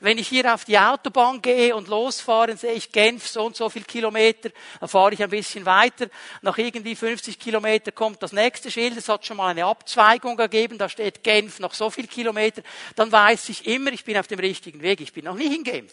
[0.00, 3.68] Wenn ich hier auf die Autobahn gehe und losfahre, sehe ich Genf so und so
[3.70, 6.06] viel Kilometer, dann fahre ich ein bisschen weiter.
[6.42, 8.96] Nach irgendwie 50 Kilometer kommt das nächste Schild.
[8.96, 12.62] Es hat schon mal eine Abzweigung gegeben, da steht Genf noch so viel Kilometer.
[12.94, 15.00] Dann weiß ich immer, ich bin auf dem richtigen Weg.
[15.00, 15.92] Ich bin noch nicht in Genf.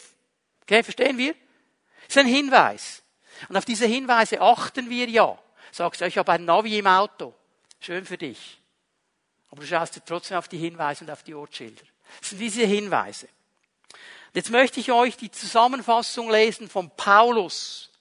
[0.63, 1.33] Okay, verstehen wir?
[2.07, 3.03] Das ist ein Hinweis.
[3.49, 5.37] Und auf diese Hinweise achten wir ja.
[5.71, 7.33] Sagst du, ich habe ein Navi im Auto.
[7.79, 8.59] Schön für dich.
[9.49, 11.83] Aber du schaust dir trotzdem auf die Hinweise und auf die Ortsschilder.
[12.19, 13.27] Das sind diese Hinweise.
[14.33, 17.91] Jetzt möchte ich euch die Zusammenfassung lesen von Paulus.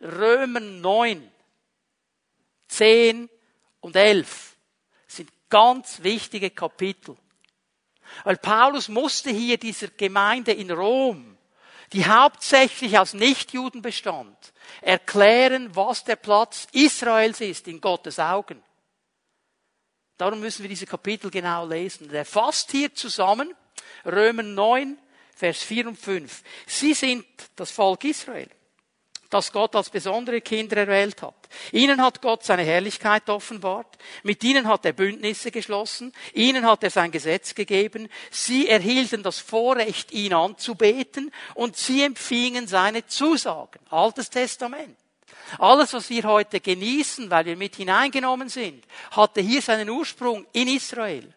[0.00, 1.30] Römer 9,
[2.68, 3.30] 10
[3.80, 4.54] und 11
[5.06, 7.16] das sind ganz wichtige Kapitel.
[8.24, 11.38] Weil Paulus musste hier dieser Gemeinde in Rom,
[11.92, 14.36] die hauptsächlich aus Nichtjuden bestand,
[14.80, 18.60] erklären, was der Platz Israels ist in Gottes Augen.
[20.16, 22.12] Darum müssen wir diese Kapitel genau lesen.
[22.12, 23.54] Er fasst hier zusammen
[24.04, 24.98] Römer 9,
[25.34, 26.42] Vers 4 und 5.
[26.66, 27.24] Sie sind
[27.56, 28.48] das Volk Israel,
[29.30, 31.34] das Gott als besondere Kinder erwählt hat.
[31.72, 33.98] Ihnen hat Gott seine Herrlichkeit offenbart.
[34.22, 36.12] Mit ihnen hat er Bündnisse geschlossen.
[36.34, 38.08] Ihnen hat er sein Gesetz gegeben.
[38.30, 43.80] Sie erhielten das Vorrecht, ihn anzubeten und sie empfingen seine Zusagen.
[43.90, 44.96] Altes Testament.
[45.58, 50.68] Alles, was wir heute genießen, weil wir mit hineingenommen sind, hatte hier seinen Ursprung in
[50.68, 51.33] Israel.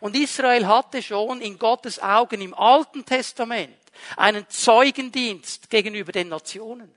[0.00, 3.76] Und Israel hatte schon in Gottes Augen im Alten Testament
[4.16, 6.94] einen Zeugendienst gegenüber den Nationen.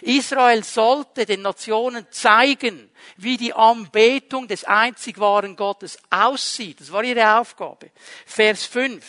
[0.00, 6.80] Israel sollte den Nationen zeigen, wie die Anbetung des einzig wahren Gottes aussieht.
[6.80, 7.90] Das war ihre Aufgabe.
[8.24, 9.04] Vers 5.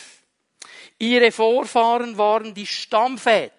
[0.98, 3.54] Ihre Vorfahren waren die Stammväter.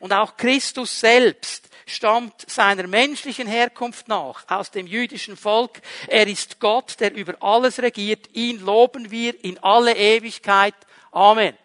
[0.00, 5.80] Und auch Christus selbst stammt seiner menschlichen Herkunft nach aus dem jüdischen Volk.
[6.08, 8.28] Er ist Gott, der über alles regiert.
[8.34, 10.74] Ihn loben wir in alle Ewigkeit.
[11.12, 11.56] Amen.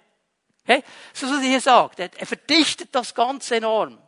[0.63, 0.83] Okay?
[1.13, 1.99] So was er hier sagt.
[1.99, 3.99] Er verdichtet das Ganze enorm.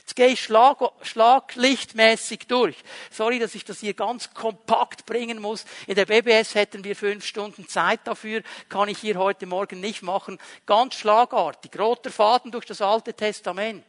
[0.00, 2.76] Jetzt gehe ich schlag, schlaglichtmäßig durch.
[3.10, 5.64] Sorry, dass ich das hier ganz kompakt bringen muss.
[5.86, 8.42] In der BBS hätten wir fünf Stunden Zeit dafür.
[8.68, 10.38] Kann ich hier heute Morgen nicht machen.
[10.66, 11.78] Ganz schlagartig.
[11.78, 13.84] Roter Faden durch das Alte Testament.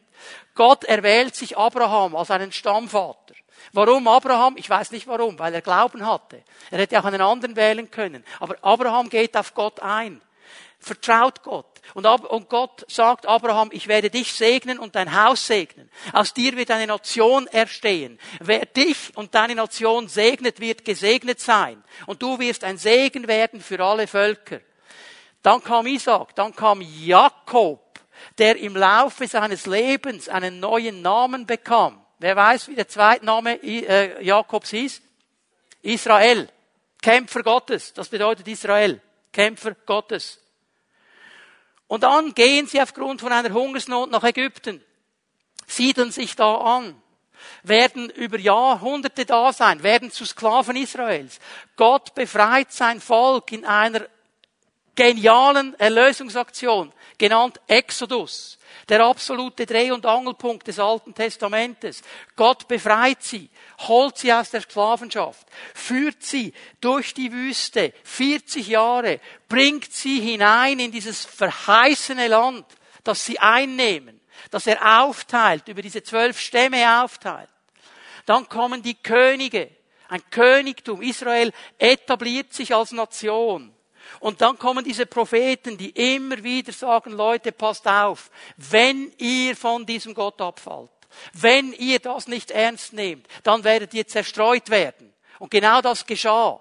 [0.54, 3.34] Gott erwählt sich Abraham als einen Stammvater.
[3.72, 4.56] Warum Abraham?
[4.56, 6.42] Ich weiß nicht warum, weil er Glauben hatte.
[6.70, 8.24] Er hätte auch einen anderen wählen können.
[8.40, 10.20] Aber Abraham geht auf Gott ein.
[10.78, 11.80] Vertraut Gott.
[11.94, 15.90] Und, Gott sagt Abraham, ich werde dich segnen und dein Haus segnen.
[16.12, 18.18] Aus dir wird eine Nation erstehen.
[18.40, 21.82] Wer dich und deine Nation segnet, wird gesegnet sein.
[22.06, 24.60] Und du wirst ein Segen werden für alle Völker.
[25.42, 27.83] Dann kam Isaac, dann kam Jakob
[28.38, 32.04] der im Laufe seines Lebens einen neuen Namen bekam.
[32.18, 35.02] Wer weiß, wie der zweite Name äh, Jakobs hieß?
[35.82, 36.48] Israel.
[37.02, 37.92] Kämpfer Gottes.
[37.92, 39.00] Das bedeutet Israel.
[39.32, 40.40] Kämpfer Gottes.
[41.86, 44.82] Und dann gehen sie aufgrund von einer Hungersnot nach Ägypten,
[45.66, 47.00] siedeln sich da an,
[47.62, 51.38] werden über Jahrhunderte da sein, werden zu Sklaven Israels.
[51.76, 54.06] Gott befreit sein Volk in einer
[54.94, 58.58] genialen Erlösungsaktion, genannt Exodus.
[58.88, 62.02] Der absolute Dreh- und Angelpunkt des Alten Testamentes.
[62.36, 63.48] Gott befreit sie,
[63.86, 70.78] holt sie aus der Sklavenschaft, führt sie durch die Wüste, 40 Jahre, bringt sie hinein
[70.80, 72.66] in dieses verheißene Land,
[73.04, 77.48] das sie einnehmen, das er aufteilt, über diese zwölf Stämme aufteilt.
[78.26, 79.70] Dann kommen die Könige,
[80.08, 81.02] ein Königtum.
[81.02, 83.73] Israel etabliert sich als Nation.
[84.24, 89.84] Und dann kommen diese Propheten, die immer wieder sagen, Leute, passt auf, wenn ihr von
[89.84, 90.88] diesem Gott abfallt,
[91.34, 95.12] wenn ihr das nicht ernst nehmt, dann werdet ihr zerstreut werden.
[95.38, 96.58] Und genau das geschah.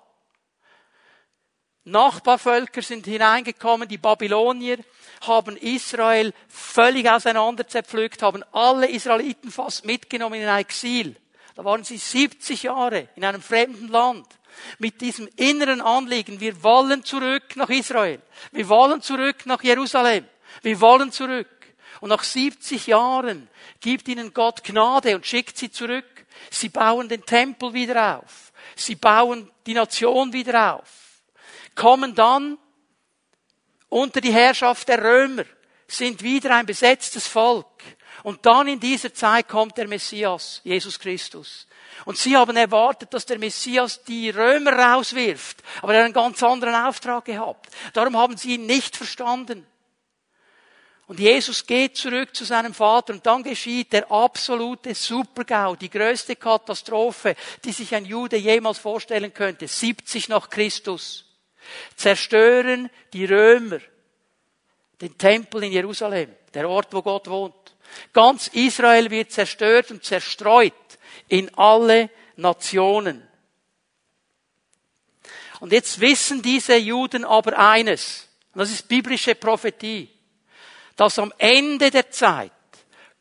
[1.86, 4.80] Nachbarvölker sind hineingekommen, die Babylonier
[5.22, 11.16] haben Israel völlig auseinander zerpflückt, haben alle Israeliten fast mitgenommen in ein Exil
[11.56, 14.28] Da waren sie 70 Jahre in einem fremden Land
[14.80, 18.22] mit diesem inneren Anliegen, wir wollen zurück nach Israel.
[18.52, 20.26] Wir wollen zurück nach Jerusalem.
[20.62, 21.50] Wir wollen zurück.
[22.02, 23.48] Und nach 70 Jahren
[23.80, 26.26] gibt ihnen Gott Gnade und schickt sie zurück.
[26.50, 28.52] Sie bauen den Tempel wieder auf.
[28.76, 30.90] Sie bauen die Nation wieder auf.
[31.76, 32.58] Kommen dann
[33.90, 35.46] unter die Herrschaft der Römer,
[35.88, 37.84] sind wieder ein besetztes Volk.
[38.24, 41.68] Und dann in dieser Zeit kommt der Messias, Jesus Christus.
[42.06, 45.62] Und sie haben erwartet, dass der Messias die Römer rauswirft.
[45.82, 47.70] Aber er hat einen ganz anderen Auftrag gehabt.
[47.94, 49.66] Darum haben sie ihn nicht verstanden.
[51.08, 56.38] Und Jesus geht zurück zu seinem Vater und dann geschieht der absolute Supergau, die größte
[56.38, 59.68] Katastrophe, die sich ein Jude jemals vorstellen könnte.
[59.68, 61.26] 70 nach Christus.
[61.98, 63.80] Zerstören die Römer
[65.02, 67.73] den Tempel in Jerusalem, der Ort, wo Gott wohnt.
[68.14, 70.74] Ganz Israel wird zerstört und zerstreut
[71.28, 73.28] in alle Nationen.
[75.60, 80.10] Und jetzt wissen diese Juden aber eines, und das ist biblische Prophetie,
[80.96, 82.52] dass am Ende der Zeit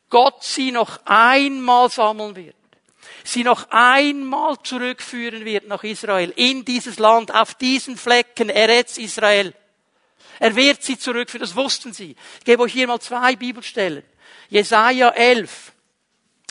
[0.09, 2.55] Gott sie noch einmal sammeln wird,
[3.23, 9.53] sie noch einmal zurückführen wird nach Israel, in dieses Land, auf diesen Flecken, Eretz Israel.
[10.39, 12.15] Er wird sie zurückführen, das wussten sie.
[12.39, 14.03] Ich gebe euch hier mal zwei Bibelstellen.
[14.53, 15.73] Jesaja 11,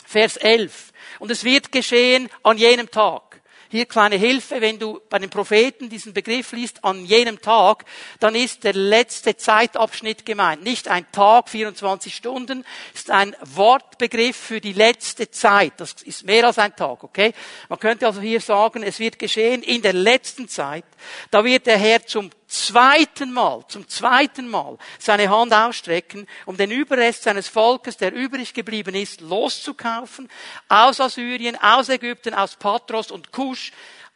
[0.05, 0.91] Vers 11.
[1.19, 3.39] Und es wird geschehen an jenem Tag.
[3.69, 7.85] Hier kleine Hilfe, wenn du bei den Propheten diesen Begriff liest, an jenem Tag,
[8.19, 10.63] dann ist der letzte Zeitabschnitt gemeint.
[10.63, 15.71] Nicht ein Tag, 24 Stunden, ist ein Wortbegriff für die letzte Zeit.
[15.77, 17.33] Das ist mehr als ein Tag, okay?
[17.69, 20.83] Man könnte also hier sagen, es wird geschehen in der letzten Zeit.
[21.31, 26.71] Da wird der Herr zum zweiten Mal, zum zweiten Mal seine Hand ausstrecken, um den
[26.71, 30.29] Überrest seines Volkes, der übrig geblieben ist, loszukaufen,
[30.69, 33.71] aus Assyrien, aus Ägypten, aus Patros und Kusch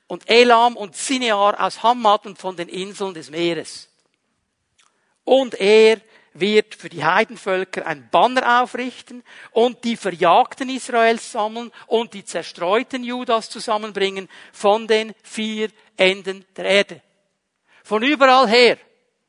[0.07, 3.89] und Elam und Sinear, aus Hamad und von den Inseln des Meeres.
[5.23, 5.99] Und er
[6.33, 13.03] wird für die Heidenvölker ein Banner aufrichten und die Verjagten Israels sammeln und die zerstreuten
[13.03, 17.01] Judas zusammenbringen von den vier Enden der Erde.
[17.87, 18.77] Von überall her,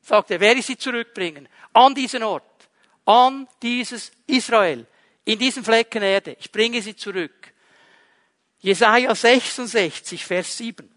[0.01, 1.47] sagt er, werde ich sie zurückbringen.
[1.71, 2.43] An diesen Ort.
[3.05, 4.85] An dieses Israel.
[5.23, 6.35] In diesen Flecken Erde.
[6.37, 7.53] Ich bringe sie zurück.
[8.59, 10.93] Jesaja 66, Vers 7.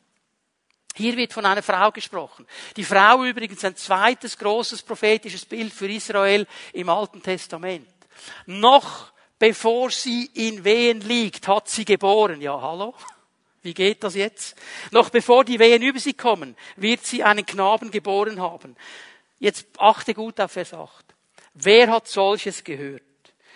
[0.97, 2.49] Hier wird von einer Frau gesprochen.
[2.77, 7.87] Die Frau übrigens ein zweites großes prophetisches Bild für Israel im Alten Testament.
[8.47, 12.41] Noch bevor sie in Wehen liegt, hat sie geboren.
[12.41, 12.93] Ja, hallo?
[13.63, 14.57] Wie geht das jetzt?
[14.91, 18.77] Noch bevor die Wehen über sie kommen, wird sie einen Knaben geboren haben.
[19.39, 21.05] Jetzt achte gut auf Vers 8.
[21.55, 23.03] Wer hat solches gehört?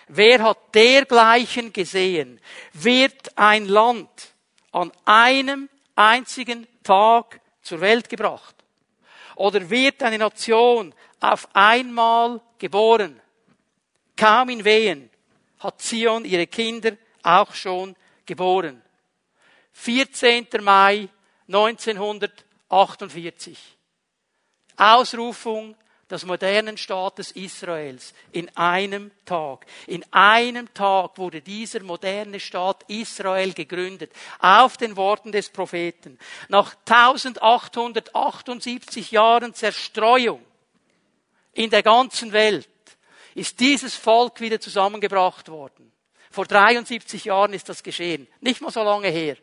[0.09, 2.41] Wer hat dergleichen gesehen?
[2.73, 4.35] Wird ein Land
[4.71, 8.55] an einem einzigen Tag zur Welt gebracht?
[9.35, 13.21] Oder wird eine Nation auf einmal geboren?
[14.17, 15.11] Kaum in Wehen
[15.59, 16.93] hat Zion ihre Kinder
[17.23, 18.83] auch schon geboren.
[19.79, 20.47] 14.
[20.63, 21.09] Mai
[21.49, 23.59] 1948.
[24.77, 25.77] Ausrufung
[26.11, 29.67] des modernen Staates Israels in einem Tag.
[29.87, 36.19] In einem Tag wurde dieser moderne Staat Israel gegründet, auf den Worten des Propheten.
[36.49, 40.45] Nach 1878 Jahren Zerstreuung
[41.53, 42.69] in der ganzen Welt
[43.35, 45.93] ist dieses Volk wieder zusammengebracht worden.
[46.31, 48.27] Vor 73 Jahren ist das geschehen.
[48.41, 49.37] Nicht mal so lange her.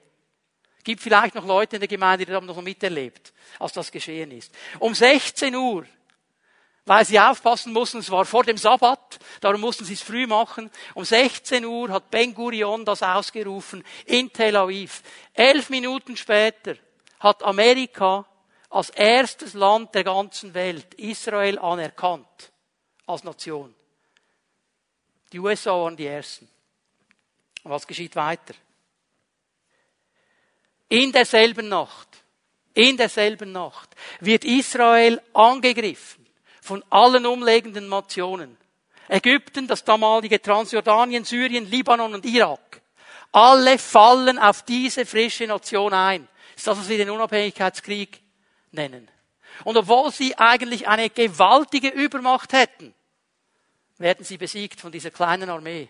[0.83, 4.51] Gibt vielleicht noch Leute in der Gemeinde, die haben noch miterlebt, als das geschehen ist.
[4.79, 5.85] Um 16 Uhr,
[6.85, 10.69] weil sie aufpassen mussten, es war vor dem Sabbat, darum mussten sie es früh machen.
[10.95, 15.01] Um 16 Uhr hat Ben Gurion das ausgerufen in Tel Aviv.
[15.33, 16.75] Elf Minuten später
[17.19, 18.25] hat Amerika
[18.69, 22.51] als erstes Land der ganzen Welt Israel anerkannt
[23.05, 23.73] als Nation.
[25.31, 26.49] Die USA waren die ersten.
[27.63, 28.53] Und was geschieht weiter?
[30.93, 32.07] In derselben Nacht,
[32.75, 36.23] in derselben Nacht wird Israel angegriffen
[36.61, 38.55] von allen umliegenden Nationen.
[39.09, 42.83] Ägypten, das damalige Transjordanien, Syrien, Libanon und Irak.
[43.31, 46.27] Alle fallen auf diese frische Nation ein.
[46.51, 48.21] Das ist das, was wir den Unabhängigkeitskrieg
[48.69, 49.09] nennen.
[49.63, 52.93] Und obwohl sie eigentlich eine gewaltige Übermacht hätten,
[53.97, 55.89] werden sie besiegt von dieser kleinen Armee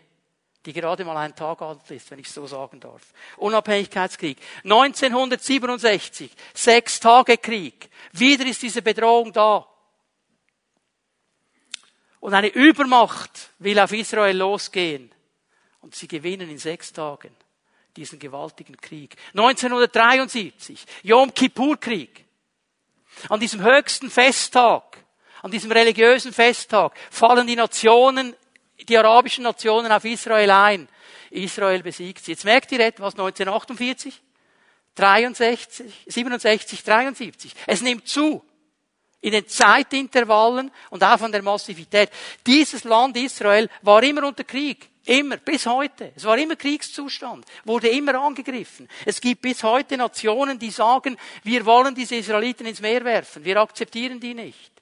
[0.66, 3.02] die gerade mal einen Tag alt ist, wenn ich so sagen darf.
[3.38, 4.38] Unabhängigkeitskrieg.
[4.64, 7.90] 1967, sechs Tage Krieg.
[8.14, 9.68] Wieder ist diese Bedrohung da.
[12.20, 15.12] Und eine Übermacht will auf Israel losgehen.
[15.82, 17.36] Und sie gewinnen in sechs Tagen.
[17.96, 19.16] diesen gewaltigen Krieg.
[19.34, 22.26] 1973, Yom Kippur-Krieg.
[23.30, 24.98] An diesem höchsten Festtag,
[25.42, 28.36] an diesem religiösen Festtag, fallen die Nationen,
[28.88, 30.88] die arabischen Nationen auf Israel ein.
[31.32, 32.32] Israel besiegt sie.
[32.32, 34.22] Jetzt merkt ihr etwas, 1948,
[34.96, 37.54] 63, 67, 73.
[37.66, 38.44] Es nimmt zu
[39.24, 42.10] in den Zeitintervallen und auch von der Massivität.
[42.46, 44.90] Dieses Land Israel war immer unter Krieg.
[45.06, 46.14] Immer, bis heute.
[46.16, 48.88] Es war immer Kriegszustand, wurde immer angegriffen.
[49.06, 53.58] Es gibt bis heute Nationen, die sagen, wir wollen diese Israeliten ins Meer werfen, wir
[53.58, 54.73] akzeptieren die nicht.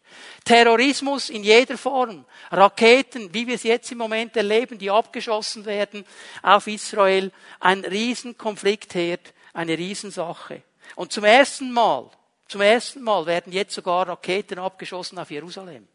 [0.43, 6.05] Terrorismus in jeder Form, Raketen, wie wir es jetzt im Moment erleben, die abgeschossen werden
[6.41, 10.64] auf Israel, ein Riesenkonfliktherd, eine Riesensache.
[10.95, 12.09] Und zum ersten Mal
[12.51, 15.88] zum ersten Mal werden jetzt sogar Raketen abgeschossen auf Jerusalem.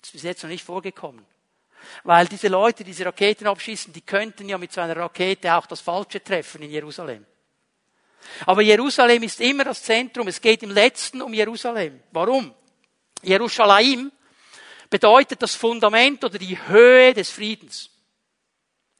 [0.00, 1.22] Das ist bis jetzt noch nicht vorgekommen.
[2.02, 5.66] Weil diese Leute, die diese Raketen abschießen, die könnten ja mit so einer Rakete auch
[5.66, 7.26] das Falsche treffen in Jerusalem.
[8.46, 10.28] Aber Jerusalem ist immer das Zentrum.
[10.28, 12.00] Es geht im letzten um Jerusalem.
[12.10, 12.54] Warum?
[13.22, 14.12] Jerusalem
[14.90, 17.90] bedeutet das Fundament oder die Höhe des Friedens.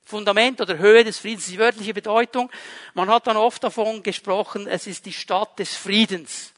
[0.05, 2.51] Fundament oder Höhe des Friedens, die wörtliche Bedeutung.
[2.95, 6.53] Man hat dann oft davon gesprochen, es ist die Stadt des Friedens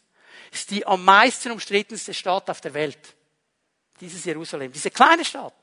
[0.50, 3.14] ist die am meisten umstrittenste Stadt auf der Welt.
[4.00, 5.54] Dieses Jerusalem, diese kleine Stadt.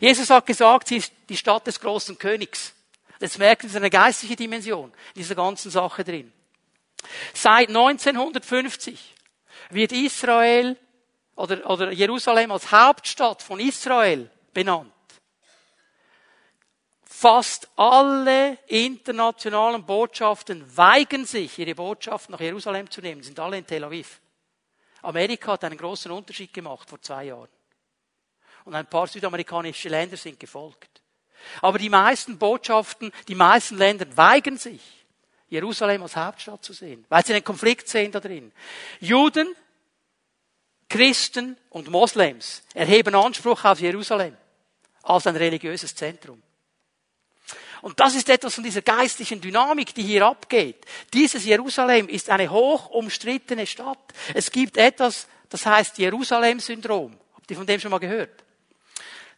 [0.00, 2.74] Jesus hat gesagt, sie ist die Stadt des großen Königs.
[3.20, 6.32] Jetzt merken Sie eine geistliche Dimension in dieser ganzen Sache drin.
[7.34, 9.14] Seit 1950
[9.70, 10.76] wird Israel
[11.40, 14.92] oder, oder Jerusalem als Hauptstadt von Israel benannt.
[17.02, 23.66] Fast alle internationalen Botschaften weigern sich, ihre Botschaft nach Jerusalem zu nehmen, sind alle in
[23.66, 24.20] Tel Aviv.
[25.02, 27.48] Amerika hat einen großen Unterschied gemacht vor zwei Jahren.
[28.64, 31.02] Und ein paar südamerikanische Länder sind gefolgt.
[31.62, 34.82] Aber die meisten Botschaften, die meisten Länder weigern sich,
[35.48, 38.52] Jerusalem als Hauptstadt zu sehen, weil sie einen Konflikt sehen da drin.
[39.00, 39.54] Juden,
[40.90, 44.36] Christen und Moslems erheben Anspruch auf Jerusalem
[45.04, 46.42] als ein religiöses Zentrum.
[47.80, 50.84] Und das ist etwas von dieser geistlichen Dynamik, die hier abgeht.
[51.14, 53.98] Dieses Jerusalem ist eine hoch umstrittene Stadt.
[54.34, 57.16] Es gibt etwas, das heißt Jerusalem-Syndrom.
[57.34, 58.44] Habt ihr von dem schon mal gehört?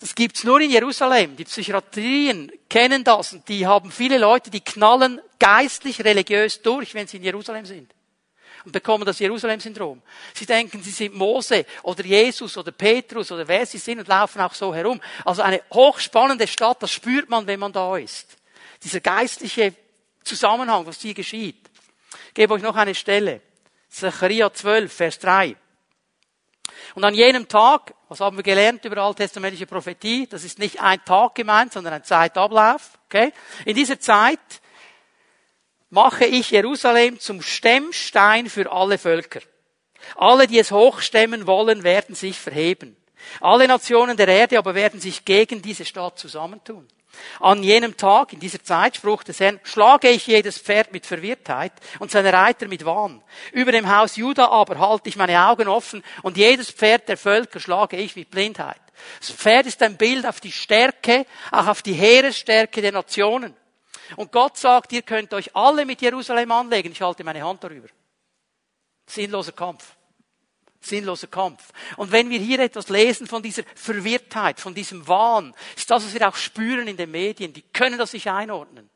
[0.01, 1.37] Das gibt's nur in Jerusalem.
[1.37, 7.07] Die Psychiatrien kennen das und die haben viele Leute, die knallen geistlich, religiös durch, wenn
[7.07, 7.93] sie in Jerusalem sind
[8.65, 10.03] und bekommen das Jerusalem-Syndrom.
[10.35, 14.41] Sie denken, sie sind Mose oder Jesus oder Petrus oder wer sie sind und laufen
[14.41, 15.01] auch so herum.
[15.25, 18.37] Also eine hochspannende Stadt, das spürt man, wenn man da ist.
[18.83, 19.75] Dieser geistliche
[20.23, 21.69] Zusammenhang, was hier geschieht.
[22.29, 23.41] Ich gebe euch noch eine Stelle.
[23.89, 25.57] Zachariah 12, Vers 3.
[26.95, 30.27] Und an jenem Tag, was haben wir gelernt über alttestamentliche Prophetie?
[30.27, 32.99] Das ist nicht ein Tag gemeint, sondern ein Zeitablauf.
[33.07, 33.33] Okay?
[33.65, 34.39] In dieser Zeit
[35.93, 39.41] mache ich Jerusalem zum Stemmstein für alle Völker.
[40.17, 42.97] Alle, die es hochstemmen wollen, werden sich verheben.
[43.43, 46.89] Alle Nationen der Erde aber werden sich gegen diese Stadt zusammentun.
[47.41, 51.73] An jenem Tag, in dieser Zeit, Spruch des Herrn, schlage ich jedes Pferd mit Verwirrtheit
[51.99, 53.23] und seine Reiter mit Wahn.
[53.53, 57.61] Über dem Haus Juda aber halte ich meine Augen offen und jedes Pferd der Völker
[57.61, 58.81] schlage ich mit Blindheit.
[59.21, 63.55] Das Pferd ist ein Bild auf die Stärke, auch auf die Heeresstärke der Nationen.
[64.17, 66.93] Und Gott sagt, ihr könnt euch alle mit Jerusalem anlegen.
[66.93, 67.89] Ich halte meine Hand darüber.
[69.07, 69.97] Sinnloser Kampf.
[70.81, 71.73] Sinnloser Kampf.
[71.97, 76.15] Und wenn wir hier etwas lesen von dieser Verwirrtheit, von diesem Wahn, ist das, was
[76.15, 77.53] wir auch spüren in den Medien.
[77.53, 78.91] Die können das nicht einordnen.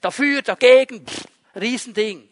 [0.00, 2.28] Dafür, dagegen, pff, Riesending.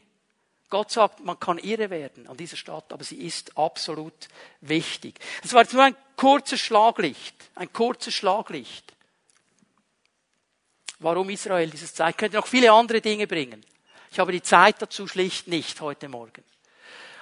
[0.69, 4.29] Gott sagt, man kann irre werden an dieser Stadt, aber sie ist absolut
[4.61, 5.21] wichtig.
[5.43, 8.94] Es war jetzt nur ein kurzes Schlaglicht, ein kurzes Schlaglicht
[11.05, 12.11] warum Israel dieses Zeit.
[12.11, 13.65] Ich könnte noch viele andere Dinge bringen.
[14.11, 16.43] Ich habe die Zeit dazu schlicht nicht heute Morgen.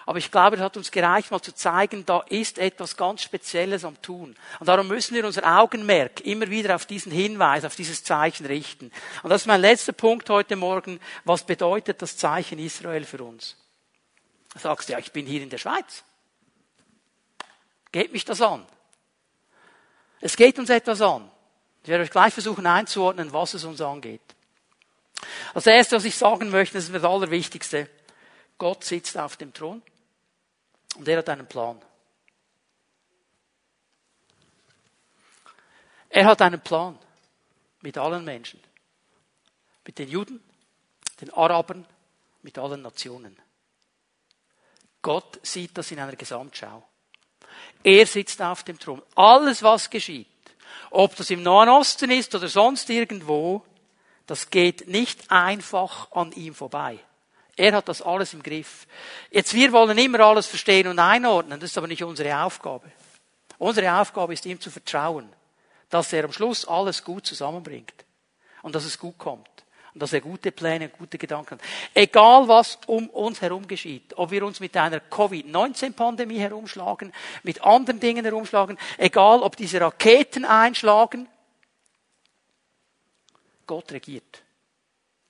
[0.05, 3.85] Aber ich glaube, es hat uns gereicht, mal zu zeigen, da ist etwas ganz Spezielles
[3.85, 4.37] am Tun.
[4.59, 8.91] Und darum müssen wir unser Augenmerk immer wieder auf diesen Hinweis, auf dieses Zeichen richten.
[9.23, 10.99] Und das ist mein letzter Punkt heute Morgen.
[11.25, 13.57] Was bedeutet das Zeichen Israel für uns?
[14.53, 16.03] Du sagst ja, ich bin hier in der Schweiz.
[17.93, 18.67] Geht mich das an?
[20.21, 21.31] Es geht uns etwas an.
[21.83, 24.21] Ich werde euch gleich versuchen einzuordnen, was es uns angeht.
[25.55, 27.89] Als erstes, was ich sagen möchte, das ist das Allerwichtigste.
[28.59, 29.83] Gott sitzt auf dem Thron
[30.97, 31.81] und er hat einen Plan.
[36.09, 36.99] Er hat einen Plan
[37.81, 38.61] mit allen Menschen.
[39.85, 40.43] Mit den Juden,
[41.21, 41.87] den Arabern,
[42.43, 43.37] mit allen Nationen.
[45.01, 46.87] Gott sieht das in einer Gesamtschau.
[47.83, 49.03] Er sitzt auf dem Thron.
[49.17, 50.29] Alles, was geschieht,
[50.93, 53.63] ob das im Nahen Osten ist oder sonst irgendwo,
[54.27, 56.99] das geht nicht einfach an ihm vorbei.
[57.57, 58.87] Er hat das alles im Griff.
[59.31, 62.91] Jetzt, wir wollen immer alles verstehen und einordnen, das ist aber nicht unsere Aufgabe.
[63.59, 65.29] Unsere Aufgabe ist, ihm zu vertrauen,
[65.91, 68.05] dass er am Schluss alles gut zusammenbringt
[68.63, 69.52] und dass es gut kommt
[69.95, 71.61] und dass er gute Pläne, gute Gedanken hat.
[71.93, 77.13] Egal was um uns herum geschieht, ob wir uns mit einer Covid-19-Pandemie herumschlagen,
[77.43, 81.29] mit anderen Dingen herumschlagen, egal ob diese Raketen einschlagen,
[83.67, 84.43] Gott regiert.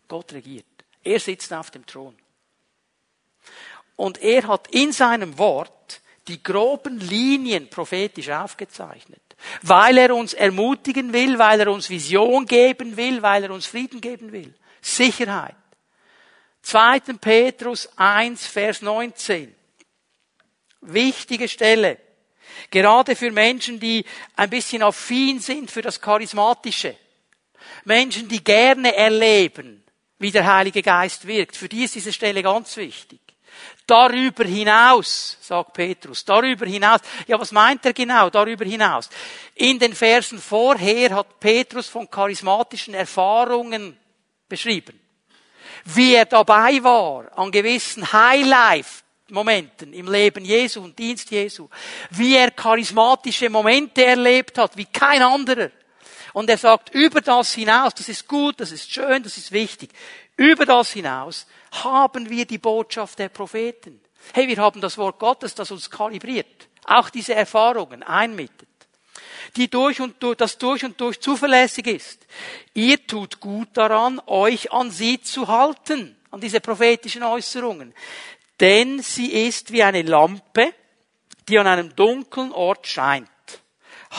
[0.09, 0.67] Gott regiert.
[1.03, 2.17] Er sitzt auf dem Thron.
[3.97, 9.21] Und er hat in seinem Wort die groben Linien prophetisch aufgezeichnet.
[9.63, 14.01] Weil er uns ermutigen will, weil er uns Vision geben will, weil er uns Frieden
[14.01, 14.55] geben will.
[14.81, 15.57] Sicherheit.
[16.63, 17.01] 2.
[17.21, 19.55] Petrus 1, Vers 19.
[20.83, 21.99] Wichtige Stelle.
[22.71, 24.05] Gerade für Menschen, die
[24.37, 26.97] ein bisschen affin sind für das Charismatische.
[27.85, 29.83] Menschen, die gerne erleben,
[30.19, 31.57] wie der Heilige Geist wirkt.
[31.57, 33.21] Für die ist diese Stelle ganz wichtig.
[33.87, 37.01] Darüber hinaus, sagt Petrus, darüber hinaus.
[37.27, 39.09] Ja, was meint er genau darüber hinaus?
[39.55, 43.97] In den Versen vorher hat Petrus von charismatischen Erfahrungen
[44.49, 44.99] beschrieben.
[45.85, 49.03] Wie er dabei war an gewissen Highlife
[49.33, 51.69] Momenten im Leben Jesu und Dienst Jesu.
[52.11, 55.71] Wie er charismatische Momente erlebt hat, wie kein anderer.
[56.33, 59.91] Und er sagt, über das hinaus, das ist gut, das ist schön, das ist wichtig.
[60.37, 64.01] Über das hinaus haben wir die Botschaft der Propheten.
[64.33, 66.69] Hey, wir haben das Wort Gottes, das uns kalibriert.
[66.85, 68.69] Auch diese Erfahrungen einmittet.
[69.57, 72.27] Die durch und durch, das durch und durch zuverlässig ist.
[72.75, 77.95] Ihr tut gut daran, euch an sie zu halten, an diese prophetischen Äußerungen.
[78.61, 80.73] Denn sie ist wie eine Lampe,
[81.49, 83.29] die an einem dunklen Ort scheint.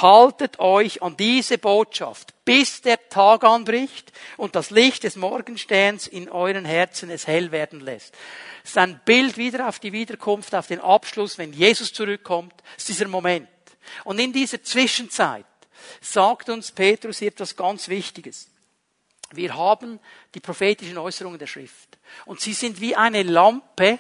[0.01, 6.29] Haltet euch an diese Botschaft, bis der Tag anbricht und das Licht des Morgensterns in
[6.29, 8.15] euren Herzen es hell werden lässt.
[8.63, 12.53] Es ist ein Bild wieder auf die Wiederkunft, auf den Abschluss, wenn Jesus zurückkommt.
[12.75, 13.47] Ist dieser Moment.
[14.03, 15.45] Und in dieser Zwischenzeit
[16.01, 18.49] sagt uns Petrus hier etwas ganz Wichtiges.
[19.31, 19.99] Wir haben
[20.33, 21.97] die prophetischen Äußerungen der Schrift.
[22.25, 23.99] Und sie sind wie eine Lampe,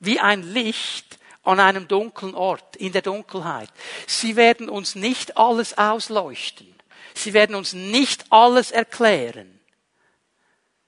[0.00, 3.70] wie ein Licht, an einem dunklen Ort, in der Dunkelheit.
[4.06, 6.74] Sie werden uns nicht alles ausleuchten.
[7.14, 9.58] Sie werden uns nicht alles erklären.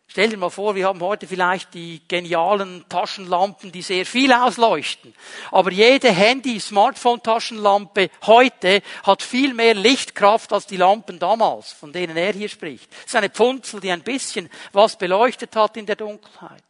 [0.07, 5.15] Stell dir mal vor, wir haben heute vielleicht die genialen Taschenlampen, die sehr viel ausleuchten.
[5.53, 11.93] Aber jede Handy, Smartphone Taschenlampe heute hat viel mehr Lichtkraft als die Lampen damals, von
[11.93, 12.91] denen er hier spricht.
[12.93, 16.65] Es ist eine Pfunzel, die ein bisschen was beleuchtet hat in der Dunkelheit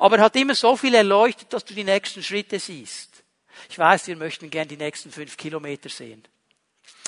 [0.00, 3.22] aber er hat immer so viel erleuchtet, dass du die nächsten Schritte siehst.
[3.68, 6.24] Ich weiß, wir möchten gern die nächsten fünf Kilometer sehen.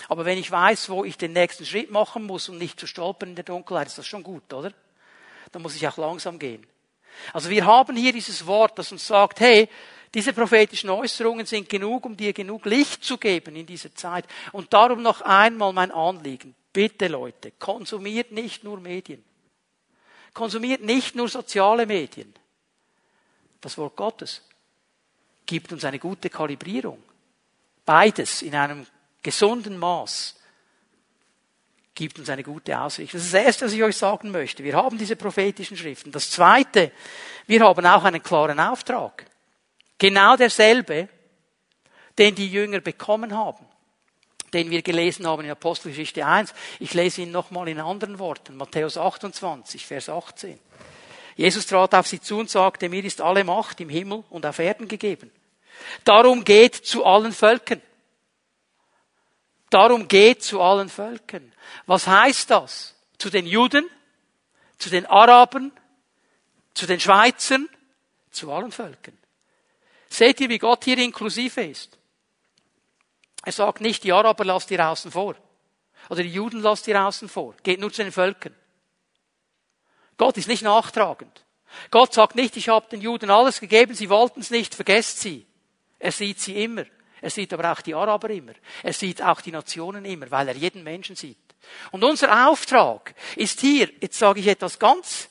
[0.08, 3.30] Aber wenn ich weiß, wo ich den nächsten Schritt machen muss und nicht zu stolpern
[3.30, 4.74] in der Dunkelheit, ist das schon gut, oder?
[5.52, 6.66] Dann muss ich auch langsam gehen.
[7.32, 9.70] Also wir haben hier dieses Wort, das uns sagt, hey,
[10.12, 14.26] diese prophetischen Äußerungen sind genug, um dir genug Licht zu geben in dieser Zeit.
[14.52, 16.54] Und darum noch einmal mein Anliegen.
[16.74, 19.24] Bitte Leute, konsumiert nicht nur Medien.
[20.34, 22.34] Konsumiert nicht nur soziale Medien
[23.62, 24.42] das Wort Gottes,
[25.46, 27.02] gibt uns eine gute Kalibrierung.
[27.84, 28.86] Beides in einem
[29.22, 30.36] gesunden Maß
[31.94, 33.18] gibt uns eine gute Ausrichtung.
[33.18, 34.64] Das ist das Erste, was ich euch sagen möchte.
[34.64, 36.12] Wir haben diese prophetischen Schriften.
[36.12, 36.92] Das Zweite,
[37.46, 39.26] wir haben auch einen klaren Auftrag.
[39.98, 41.08] Genau derselbe,
[42.18, 43.64] den die Jünger bekommen haben,
[44.52, 46.54] den wir gelesen haben in Apostelgeschichte 1.
[46.80, 48.56] Ich lese ihn nochmal in anderen Worten.
[48.56, 50.58] Matthäus 28, Vers 18.
[51.36, 54.58] Jesus trat auf sie zu und sagte, mir ist alle Macht im Himmel und auf
[54.58, 55.30] Erden gegeben.
[56.04, 57.82] Darum geht zu allen Völkern.
[59.70, 61.52] Darum geht zu allen Völkern.
[61.86, 62.94] Was heißt das?
[63.18, 63.88] Zu den Juden,
[64.78, 65.72] zu den Arabern,
[66.74, 67.68] zu den Schweizern,
[68.30, 69.16] zu allen Völkern.
[70.08, 71.98] Seht ihr, wie Gott hier inklusive ist?
[73.44, 75.36] Er sagt nicht, die Araber lasst ihr außen vor.
[76.10, 77.54] Oder die Juden lasst ihr außen vor.
[77.62, 78.54] Geht nur zu den Völkern.
[80.22, 81.44] Gott ist nicht nachtragend.
[81.90, 85.44] Gott sagt nicht, ich habe den Juden alles gegeben, sie wollten es nicht, vergesst sie.
[85.98, 86.84] Er sieht sie immer.
[87.20, 88.52] Er sieht aber auch die Araber immer.
[88.84, 91.56] Er sieht auch die Nationen immer, weil er jeden Menschen sieht.
[91.90, 95.28] Und unser Auftrag ist hier, jetzt sage ich etwas ganz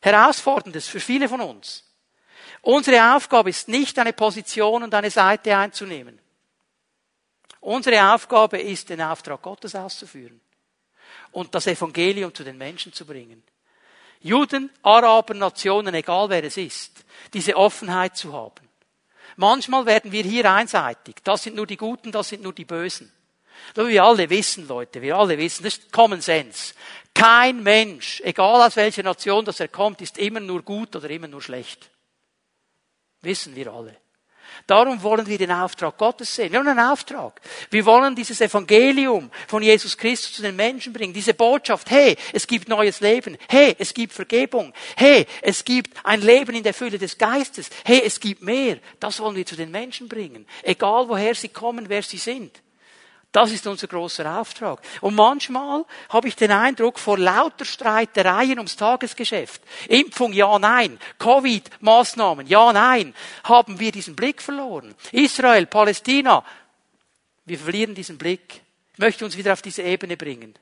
[0.00, 1.84] Herausforderndes für viele von uns.
[2.62, 6.20] Unsere Aufgabe ist nicht eine Position und eine Seite einzunehmen.
[7.60, 10.40] Unsere Aufgabe ist, den Auftrag Gottes auszuführen
[11.30, 13.44] und das Evangelium zu den Menschen zu bringen.
[14.20, 18.68] Juden, Araber, Nationen, egal wer es ist, diese Offenheit zu haben.
[19.36, 21.16] Manchmal werden wir hier einseitig.
[21.24, 23.10] Das sind nur die Guten, das sind nur die Bösen.
[23.74, 26.74] Wie wir alle wissen, Leute, wir alle wissen, das ist Common Sense.
[27.14, 31.28] Kein Mensch, egal aus welcher Nation das er kommt, ist immer nur gut oder immer
[31.28, 31.90] nur schlecht.
[33.22, 33.96] Wissen wir alle.
[34.66, 36.52] Darum wollen wir den Auftrag Gottes sehen.
[36.52, 37.40] Wir haben einen Auftrag.
[37.70, 41.12] Wir wollen dieses Evangelium von Jesus Christus zu den Menschen bringen.
[41.12, 43.36] Diese Botschaft, hey, es gibt neues Leben.
[43.48, 44.72] Hey, es gibt Vergebung.
[44.96, 47.70] Hey, es gibt ein Leben in der Fülle des Geistes.
[47.84, 48.78] Hey, es gibt mehr.
[48.98, 50.46] Das wollen wir zu den Menschen bringen.
[50.62, 52.60] Egal woher sie kommen, wer sie sind.
[53.32, 54.80] Das ist unser großer Auftrag.
[55.00, 62.48] Und manchmal habe ich den Eindruck, vor lauter Streitereien ums Tagesgeschäft, Impfung ja, nein, Covid-Maßnahmen
[62.48, 63.14] ja, nein,
[63.44, 64.94] haben wir diesen Blick verloren.
[65.12, 66.44] Israel, Palästina,
[67.44, 68.62] wir verlieren diesen Blick.
[68.94, 70.54] Ich möchte uns wieder auf diese Ebene bringen.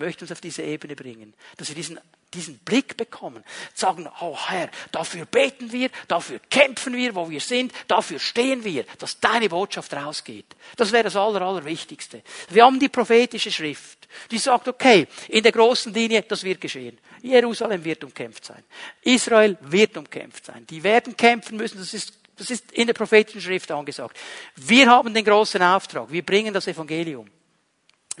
[0.00, 2.00] Möchte uns auf diese Ebene bringen, dass wir diesen
[2.34, 3.42] diesen Blick bekommen,
[3.74, 8.84] sagen, oh Herr, dafür beten wir, dafür kämpfen wir, wo wir sind, dafür stehen wir,
[8.98, 10.46] dass deine Botschaft rausgeht.
[10.76, 12.22] Das wäre das Aller, Allerwichtigste.
[12.50, 16.98] Wir haben die prophetische Schrift, die sagt, okay, in der großen Linie, das wird geschehen.
[17.22, 18.62] Jerusalem wird umkämpft sein.
[19.02, 20.66] Israel wird umkämpft sein.
[20.66, 24.16] Die werden kämpfen müssen, das ist das ist in der prophetischen Schrift angesagt.
[24.56, 26.10] Wir haben den großen Auftrag.
[26.10, 27.28] Wir bringen das Evangelium.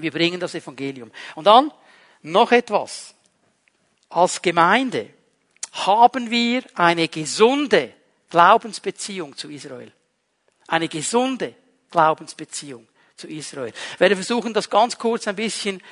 [0.02, 1.10] Wir bringen das Evangelium.
[1.34, 1.72] Und dann
[2.22, 3.14] noch etwas
[4.08, 5.10] als Gemeinde
[5.72, 7.92] haben wir eine gesunde
[8.28, 9.92] Glaubensbeziehung zu Israel.
[10.66, 11.54] Eine gesunde
[11.90, 12.86] Glaubensbeziehung
[13.16, 13.72] zu Israel.
[13.94, 15.82] Ich werde versuchen, das ganz kurz ein bisschen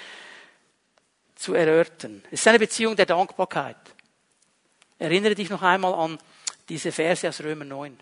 [1.37, 2.23] zu erörtern.
[2.31, 3.77] Es ist eine Beziehung der Dankbarkeit.
[4.99, 6.19] Erinnere dich noch einmal an
[6.69, 7.99] diese Verse aus Römer 9.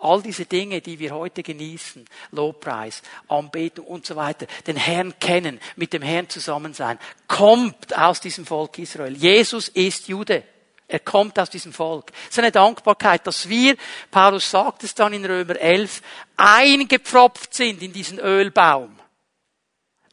[0.00, 5.60] All diese Dinge, die wir heute genießen, Lobpreis, Anbetung und so weiter, den Herrn kennen,
[5.76, 6.98] mit dem Herrn zusammen sein,
[7.28, 9.14] kommt aus diesem Volk Israel.
[9.14, 10.42] Jesus ist Jude.
[10.88, 12.10] Er kommt aus diesem Volk.
[12.24, 13.76] Es ist eine Dankbarkeit, dass wir,
[14.10, 16.02] Paulus sagt es dann in Römer 11,
[16.36, 18.98] eingepfropft sind in diesen Ölbaum.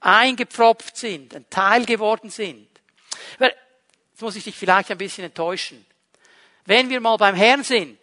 [0.02, 2.68] Eingepfropft sind, ein Teil geworden sind.
[3.40, 5.84] Jetzt muss ich dich vielleicht ein bisschen enttäuschen.
[6.66, 7.98] Wenn wir mal beim Herrn sind,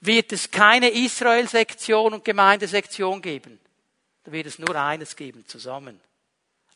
[0.00, 3.58] wird es keine Israel-Sektion und Gemeindesektion geben.
[4.24, 6.00] Da wird es nur eines geben, zusammen.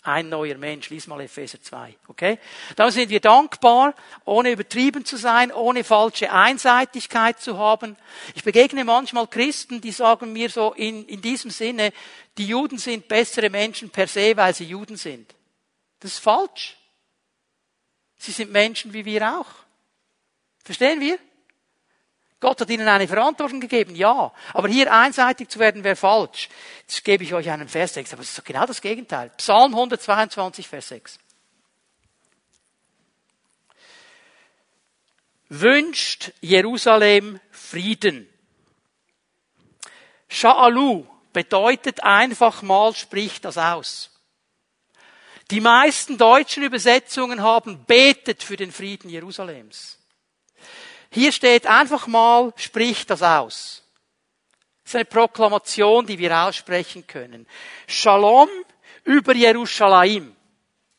[0.03, 0.89] Ein neuer Mensch.
[0.89, 1.95] Lies mal Epheser 2.
[2.09, 2.39] Okay?
[2.75, 3.95] Da sind wir dankbar,
[4.25, 7.97] ohne übertrieben zu sein, ohne falsche Einseitigkeit zu haben.
[8.35, 11.93] Ich begegne manchmal Christen, die sagen mir so in, in diesem Sinne,
[12.39, 15.35] die Juden sind bessere Menschen per se, weil sie Juden sind.
[15.99, 16.79] Das ist falsch.
[18.16, 19.49] Sie sind Menschen wie wir auch.
[20.64, 21.18] Verstehen wir?
[22.41, 24.32] Gott hat ihnen eine Verantwortung gegeben, ja.
[24.55, 26.49] Aber hier einseitig zu werden, wäre falsch.
[26.80, 29.30] Jetzt gebe ich euch einen Vers 6, aber es ist doch genau das Gegenteil.
[29.36, 31.18] Psalm 122, Vers 6.
[35.51, 38.26] Wünscht Jerusalem Frieden.
[40.30, 44.11] Sha'alu bedeutet einfach mal, spricht das aus.
[45.51, 49.99] Die meisten deutschen Übersetzungen haben betet für den Frieden Jerusalems.
[51.13, 53.83] Hier steht einfach mal, sprich das aus.
[54.85, 57.47] Das ist eine Proklamation, die wir aussprechen können.
[57.87, 58.49] Shalom
[59.05, 60.37] über Jerusalem.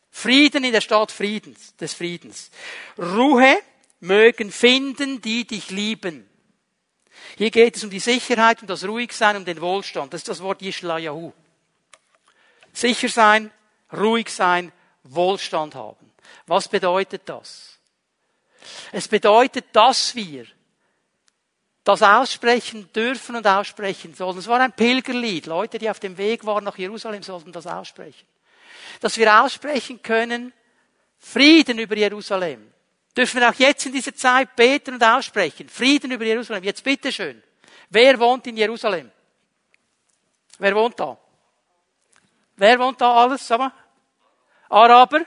[0.09, 2.51] Frieden in der Stadt Friedens, des Friedens.
[2.97, 3.57] Ruhe
[4.01, 6.28] mögen finden, die dich lieben.
[7.38, 10.14] Hier geht es um die Sicherheit, um das Ruhigsein, um den Wohlstand.
[10.14, 11.32] Das ist das Wort Yishlayahu.
[12.74, 13.51] Sicher sein,
[13.93, 16.12] ruhig sein, Wohlstand haben.
[16.47, 17.70] Was bedeutet das?
[18.91, 20.45] Es bedeutet, dass wir
[21.84, 24.38] das aussprechen dürfen und aussprechen sollen.
[24.38, 25.47] Es war ein Pilgerlied.
[25.47, 28.28] Leute, die auf dem Weg waren nach Jerusalem, sollten das aussprechen.
[28.99, 30.53] Dass wir aussprechen können,
[31.18, 32.72] Frieden über Jerusalem.
[33.16, 35.70] Dürfen wir auch jetzt in dieser Zeit beten und aussprechen.
[35.70, 36.64] Frieden über Jerusalem.
[36.64, 37.41] Jetzt bitteschön.
[37.89, 39.12] Wer wohnt in Jerusalem?
[40.57, 41.18] Wer wohnt da?
[42.55, 43.47] Wer wohnt da alles?
[43.47, 43.74] Sag mal.
[44.70, 45.26] Araber?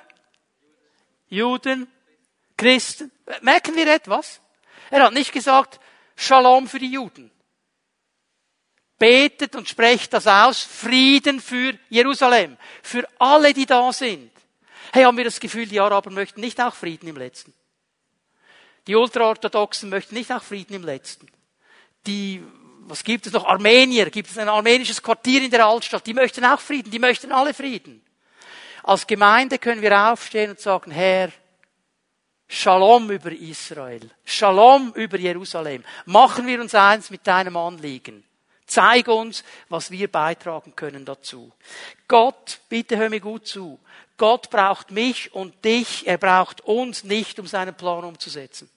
[1.28, 1.90] Juden?
[2.56, 3.10] Christen.
[3.40, 4.40] Merken wir etwas?
[4.90, 5.80] Er hat nicht gesagt,
[6.16, 7.30] Shalom für die Juden.
[8.98, 14.30] Betet und sprecht das aus, Frieden für Jerusalem, für alle, die da sind.
[14.92, 17.52] Hey, haben wir das Gefühl, die Araber möchten nicht auch Frieden im Letzten?
[18.86, 21.26] Die Ultraorthodoxen möchten nicht auch Frieden im Letzten?
[22.06, 22.42] Die,
[22.80, 23.44] was gibt es noch?
[23.44, 27.32] Armenier, gibt es ein armenisches Quartier in der Altstadt, die möchten auch Frieden, die möchten
[27.32, 28.04] alle Frieden.
[28.84, 31.32] Als Gemeinde können wir aufstehen und sagen, Herr,
[32.48, 34.10] Shalom über Israel.
[34.24, 35.84] Shalom über Jerusalem.
[36.06, 38.24] Machen wir uns eins mit deinem Anliegen.
[38.66, 41.52] Zeig uns, was wir beitragen können dazu.
[42.08, 43.78] Gott, bitte hör mir gut zu.
[44.16, 46.06] Gott braucht mich und dich.
[46.06, 48.70] Er braucht uns nicht, um seinen Plan umzusetzen.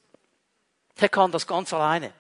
[0.98, 2.12] Er kann das ganz alleine.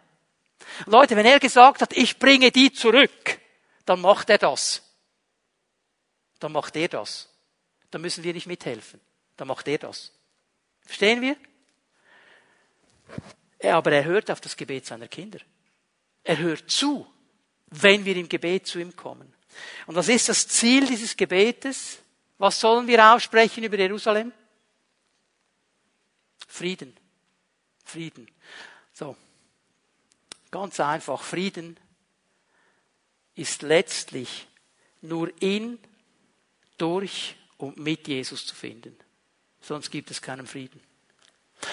[0.86, 3.40] Leute, wenn er gesagt hat, ich bringe die zurück,
[3.86, 4.84] dann macht er das.
[6.40, 7.30] dann macht er das.
[7.90, 9.00] Dann müssen wir nicht mithelfen.
[9.38, 10.12] Dann macht er das.
[10.88, 11.36] Verstehen wir?
[13.72, 15.40] Aber er hört auf das Gebet seiner Kinder.
[16.24, 17.06] Er hört zu,
[17.68, 19.34] wenn wir im Gebet zu ihm kommen.
[19.86, 22.00] Und was ist das Ziel dieses Gebetes?
[22.38, 24.32] Was sollen wir aussprechen über Jerusalem?
[26.48, 26.96] Frieden.
[27.84, 28.30] Frieden.
[28.94, 29.16] So.
[30.50, 31.22] Ganz einfach.
[31.22, 31.78] Frieden
[33.36, 34.48] ist letztlich
[35.02, 35.80] nur in,
[36.78, 38.98] durch und mit Jesus zu finden.
[39.68, 40.80] Sonst gibt es keinen Frieden.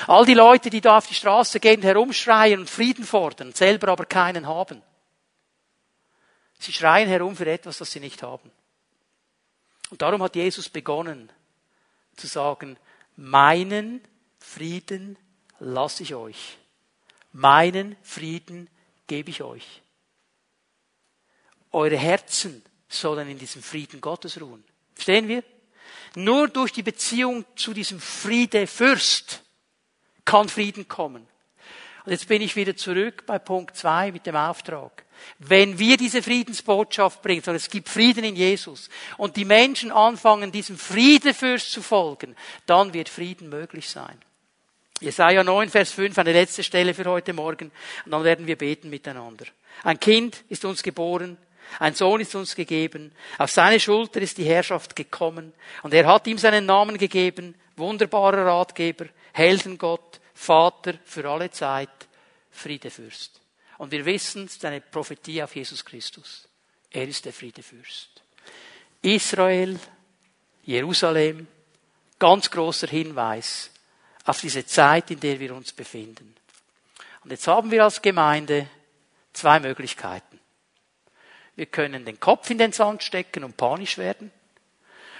[0.08, 4.04] All die Leute, die da auf die Straße gehen, herumschreien und Frieden fordern, selber aber
[4.04, 4.82] keinen haben.
[6.58, 8.50] Sie schreien herum für etwas, das sie nicht haben.
[9.90, 11.30] Und darum hat Jesus begonnen
[12.16, 12.76] zu sagen,
[13.14, 14.02] meinen
[14.40, 15.16] Frieden
[15.60, 16.58] lasse ich euch.
[17.30, 18.68] Meinen Frieden
[19.06, 19.82] gebe ich euch.
[21.70, 24.64] Eure Herzen sollen in diesem Frieden Gottes ruhen.
[24.94, 25.44] Verstehen wir?
[26.16, 29.42] Nur durch die Beziehung zu diesem Friede Fürst
[30.24, 31.26] kann Frieden kommen.
[32.04, 35.04] Und jetzt bin ich wieder zurück bei Punkt zwei mit dem Auftrag.
[35.38, 40.52] Wenn wir diese Friedensbotschaft bringen, sondern es gibt Frieden in Jesus und die Menschen anfangen,
[40.52, 42.36] diesem Friedefürst zu folgen,
[42.66, 44.20] dann wird Frieden möglich sein.
[45.00, 47.70] Jesaja 9, Vers 5, eine letzte Stelle für heute Morgen.
[48.04, 49.46] Und dann werden wir beten miteinander.
[49.82, 51.36] Ein Kind ist uns geboren,
[51.78, 55.52] ein Sohn ist uns gegeben, auf seine Schulter ist die Herrschaft gekommen
[55.82, 61.88] und er hat ihm seinen Namen gegeben, wunderbarer Ratgeber, Heldengott, Vater für alle Zeit,
[62.50, 63.40] Friedefürst.
[63.78, 66.46] Und wir wissen, es ist eine Prophetie auf Jesus Christus.
[66.90, 68.22] Er ist der Friedefürst.
[69.02, 69.78] Israel,
[70.64, 71.46] Jerusalem,
[72.18, 73.70] ganz großer Hinweis
[74.24, 76.34] auf diese Zeit, in der wir uns befinden.
[77.22, 78.68] Und jetzt haben wir als Gemeinde
[79.32, 80.33] zwei Möglichkeiten.
[81.56, 84.30] Wir können den Kopf in den Sand stecken und panisch werden.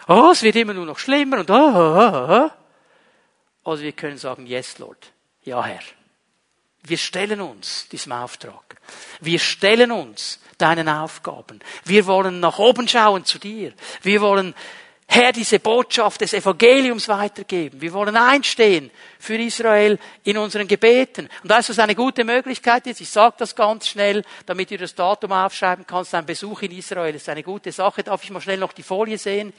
[0.09, 3.71] Oh, es wird immer nur noch schlimmer und oh, oh, oh, oh.
[3.71, 5.13] Oder wir können sagen, yes, Lord.
[5.43, 5.81] Ja, Herr.
[6.83, 8.77] Wir stellen uns diesem Auftrag.
[9.21, 11.61] Wir stellen uns deinen Aufgaben.
[11.85, 13.73] Wir wollen nach oben schauen zu dir.
[14.03, 14.55] Wir wollen
[15.07, 17.81] Herr, diese Botschaft des Evangeliums weitergeben.
[17.81, 21.29] Wir wollen einstehen für Israel in unseren Gebeten.
[21.43, 23.03] Und da ist es eine gute Möglichkeit jetzt.
[23.03, 26.15] Ich sage das ganz schnell, damit du das Datum aufschreiben kannst.
[26.15, 28.03] Ein Besuch in Israel ist eine gute Sache.
[28.03, 29.53] Darf ich mal schnell noch die Folie sehen?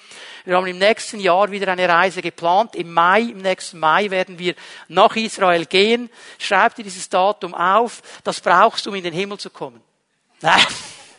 [0.46, 2.76] Wir haben im nächsten Jahr wieder eine Reise geplant.
[2.76, 4.56] Im Mai, im nächsten Mai werden wir
[4.88, 6.10] nach Israel gehen.
[6.40, 8.02] Schreib dir dieses Datum auf.
[8.24, 9.80] Das brauchst du, um in den Himmel zu kommen.
[10.42, 10.66] Nein.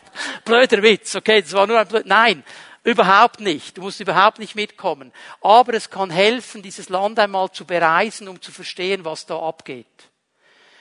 [0.45, 2.43] Blöder Witz, okay, das war nur ein blöd, nein.
[2.87, 3.77] Überhaupt nicht.
[3.77, 5.11] Du musst überhaupt nicht mitkommen.
[5.41, 10.09] Aber es kann helfen, dieses Land einmal zu bereisen, um zu verstehen, was da abgeht.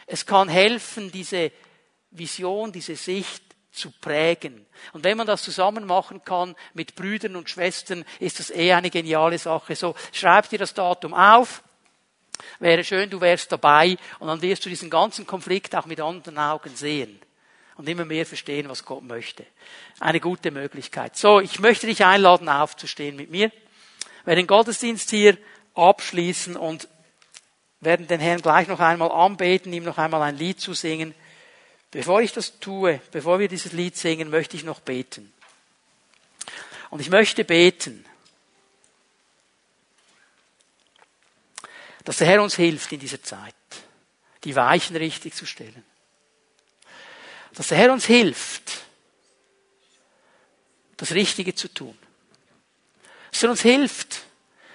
[0.07, 1.51] Es kann helfen, diese
[2.13, 3.43] Vision, diese Sicht
[3.73, 4.67] zu prägen.
[4.93, 8.91] Und wenn man das zusammen machen kann mit Brüdern und Schwestern, ist das eh eine
[8.91, 9.75] geniale Sache.
[9.75, 11.65] So, schreib dir das Datum auf.
[12.61, 16.39] Wäre schön, du wärst dabei und dann wirst du diesen ganzen Konflikt auch mit anderen
[16.39, 17.21] Augen sehen
[17.77, 19.45] und immer mehr verstehen, was Gott möchte.
[20.01, 21.17] Eine gute Möglichkeit.
[21.17, 23.51] So, ich möchte dich einladen, aufzustehen mit mir.
[23.51, 25.37] Wir werden den Gottesdienst hier
[25.75, 26.89] abschließen und
[27.81, 31.15] werden den Herrn gleich noch einmal anbeten, ihm noch einmal ein Lied zu singen.
[31.91, 35.33] Bevor ich das tue, bevor wir dieses Lied singen, möchte ich noch beten.
[36.91, 38.05] Und ich möchte beten,
[42.05, 43.55] dass der Herr uns hilft in dieser Zeit,
[44.45, 45.85] die Weichen richtig zu stellen
[47.57, 48.85] dass der Herr uns hilft,
[50.99, 51.97] das Richtige zu tun.
[53.33, 54.21] Dass er uns hilft,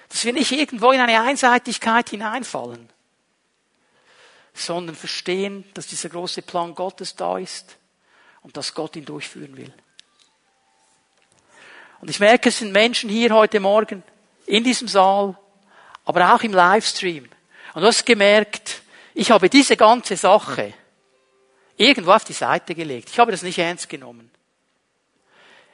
[0.08, 2.88] dass wir nicht irgendwo in eine Einseitigkeit hineinfallen,
[4.52, 7.76] sondern verstehen, dass dieser große Plan Gottes da ist
[8.42, 9.72] und dass Gott ihn durchführen will.
[12.00, 14.02] Und ich merke, es sind Menschen hier heute Morgen
[14.46, 15.38] in diesem Saal,
[16.04, 17.28] aber auch im Livestream.
[17.74, 18.82] Und du hast gemerkt,
[19.14, 20.74] ich habe diese ganze Sache
[21.76, 23.10] irgendwo auf die Seite gelegt.
[23.10, 24.30] Ich habe das nicht ernst genommen.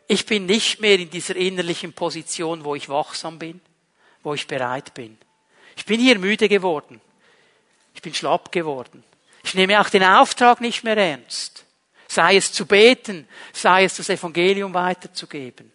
[0.06, 3.60] Ich bin nicht mehr in dieser innerlichen Position, wo ich wachsam bin,
[4.22, 5.18] wo ich bereit bin.
[5.76, 7.00] Ich bin hier müde geworden.
[7.94, 9.04] Ich bin schlapp geworden.
[9.44, 11.64] Ich nehme auch den Auftrag nicht mehr ernst.
[12.08, 15.70] Sei es zu beten, sei es das Evangelium weiterzugeben.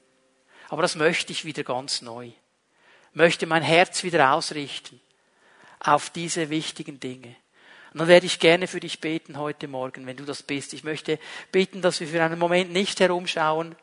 [0.70, 2.32] Aber das möchte ich wieder ganz neu.
[3.14, 5.00] Möchte mein Herz wieder ausrichten
[5.80, 7.36] auf diese wichtigen Dinge.
[7.94, 10.74] Und dann werde ich gerne für dich beten heute Morgen, wenn du das bist.
[10.74, 11.20] Ich möchte
[11.52, 13.76] beten, dass wir für einen Moment nicht herumschauen,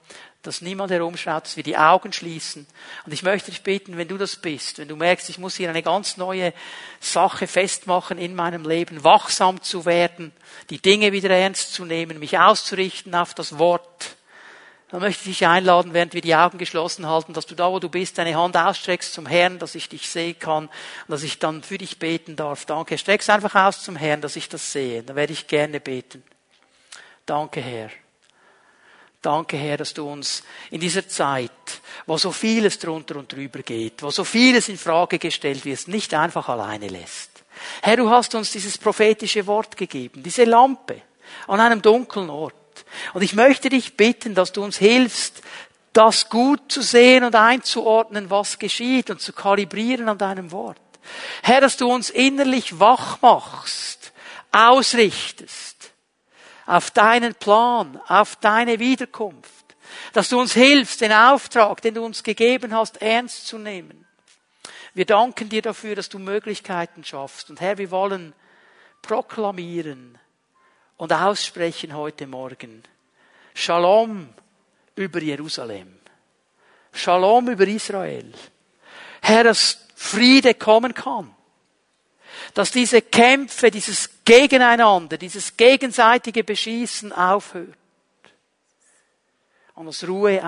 [0.42, 2.66] dass niemand herumschaut, dass wir die Augen schließen.
[3.06, 5.68] Und ich möchte dich beten, wenn du das bist, wenn du merkst, ich muss hier
[5.68, 6.52] eine ganz neue
[6.98, 10.32] Sache festmachen in meinem Leben, wachsam zu werden,
[10.70, 14.16] die Dinge wieder ernst zu nehmen, mich auszurichten auf das Wort,
[14.90, 17.78] dann möchte ich dich einladen, während wir die Augen geschlossen halten, dass du da, wo
[17.78, 20.68] du bist, deine Hand ausstreckst zum Herrn, dass ich dich sehen kann
[21.06, 22.64] dass ich dann für dich beten darf.
[22.64, 22.98] Danke.
[22.98, 25.02] Streck's einfach aus zum Herrn, dass ich das sehe.
[25.02, 26.24] Dann werde ich gerne beten.
[27.24, 27.90] Danke, Herr.
[29.22, 31.50] Danke, Herr, dass du uns in dieser Zeit,
[32.06, 36.14] wo so vieles drunter und drüber geht, wo so vieles in Frage gestellt wird, nicht
[36.14, 37.30] einfach alleine lässt.
[37.82, 41.02] Herr, du hast uns dieses prophetische Wort gegeben, diese Lampe
[41.46, 42.54] an einem dunklen Ort.
[43.14, 45.42] Und ich möchte dich bitten, dass du uns hilfst,
[45.92, 50.80] das gut zu sehen und einzuordnen, was geschieht und zu kalibrieren an deinem Wort.
[51.42, 54.12] Herr, dass du uns innerlich wach machst,
[54.52, 55.92] ausrichtest
[56.70, 59.50] auf deinen Plan, auf deine Wiederkunft.
[60.12, 64.06] Dass du uns hilfst, den Auftrag, den du uns gegeben hast, ernst zu nehmen.
[64.94, 67.50] Wir danken dir dafür, dass du Möglichkeiten schaffst.
[67.50, 68.34] Und Herr, wir wollen
[69.02, 70.16] proklamieren,
[71.00, 72.82] und aussprechen heute Morgen.
[73.54, 74.28] Shalom
[74.94, 75.98] über Jerusalem.
[76.92, 78.30] Shalom über Israel.
[79.22, 81.34] Herr, dass Friede kommen kann.
[82.52, 87.78] Dass diese Kämpfe, dieses Gegeneinander, dieses gegenseitige Beschießen aufhört.
[89.76, 90.44] Und dass Ruhe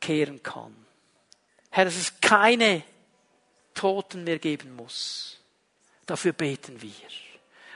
[0.00, 0.74] einkehren kann.
[1.68, 2.84] Herr, dass es keine
[3.74, 5.38] Toten mehr geben muss.
[6.06, 7.31] Dafür beten wir.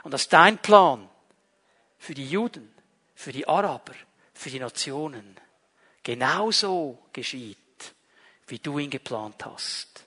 [0.06, 1.08] Und dass dein Plan
[1.98, 2.72] für die Juden,
[3.16, 3.92] für die Araber,
[4.34, 5.34] für die Nationen
[6.04, 7.58] genauso geschieht,
[8.46, 10.06] wie du ihn geplant hast.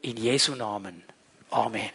[0.00, 1.04] In Jesu Namen.
[1.50, 1.90] Amen.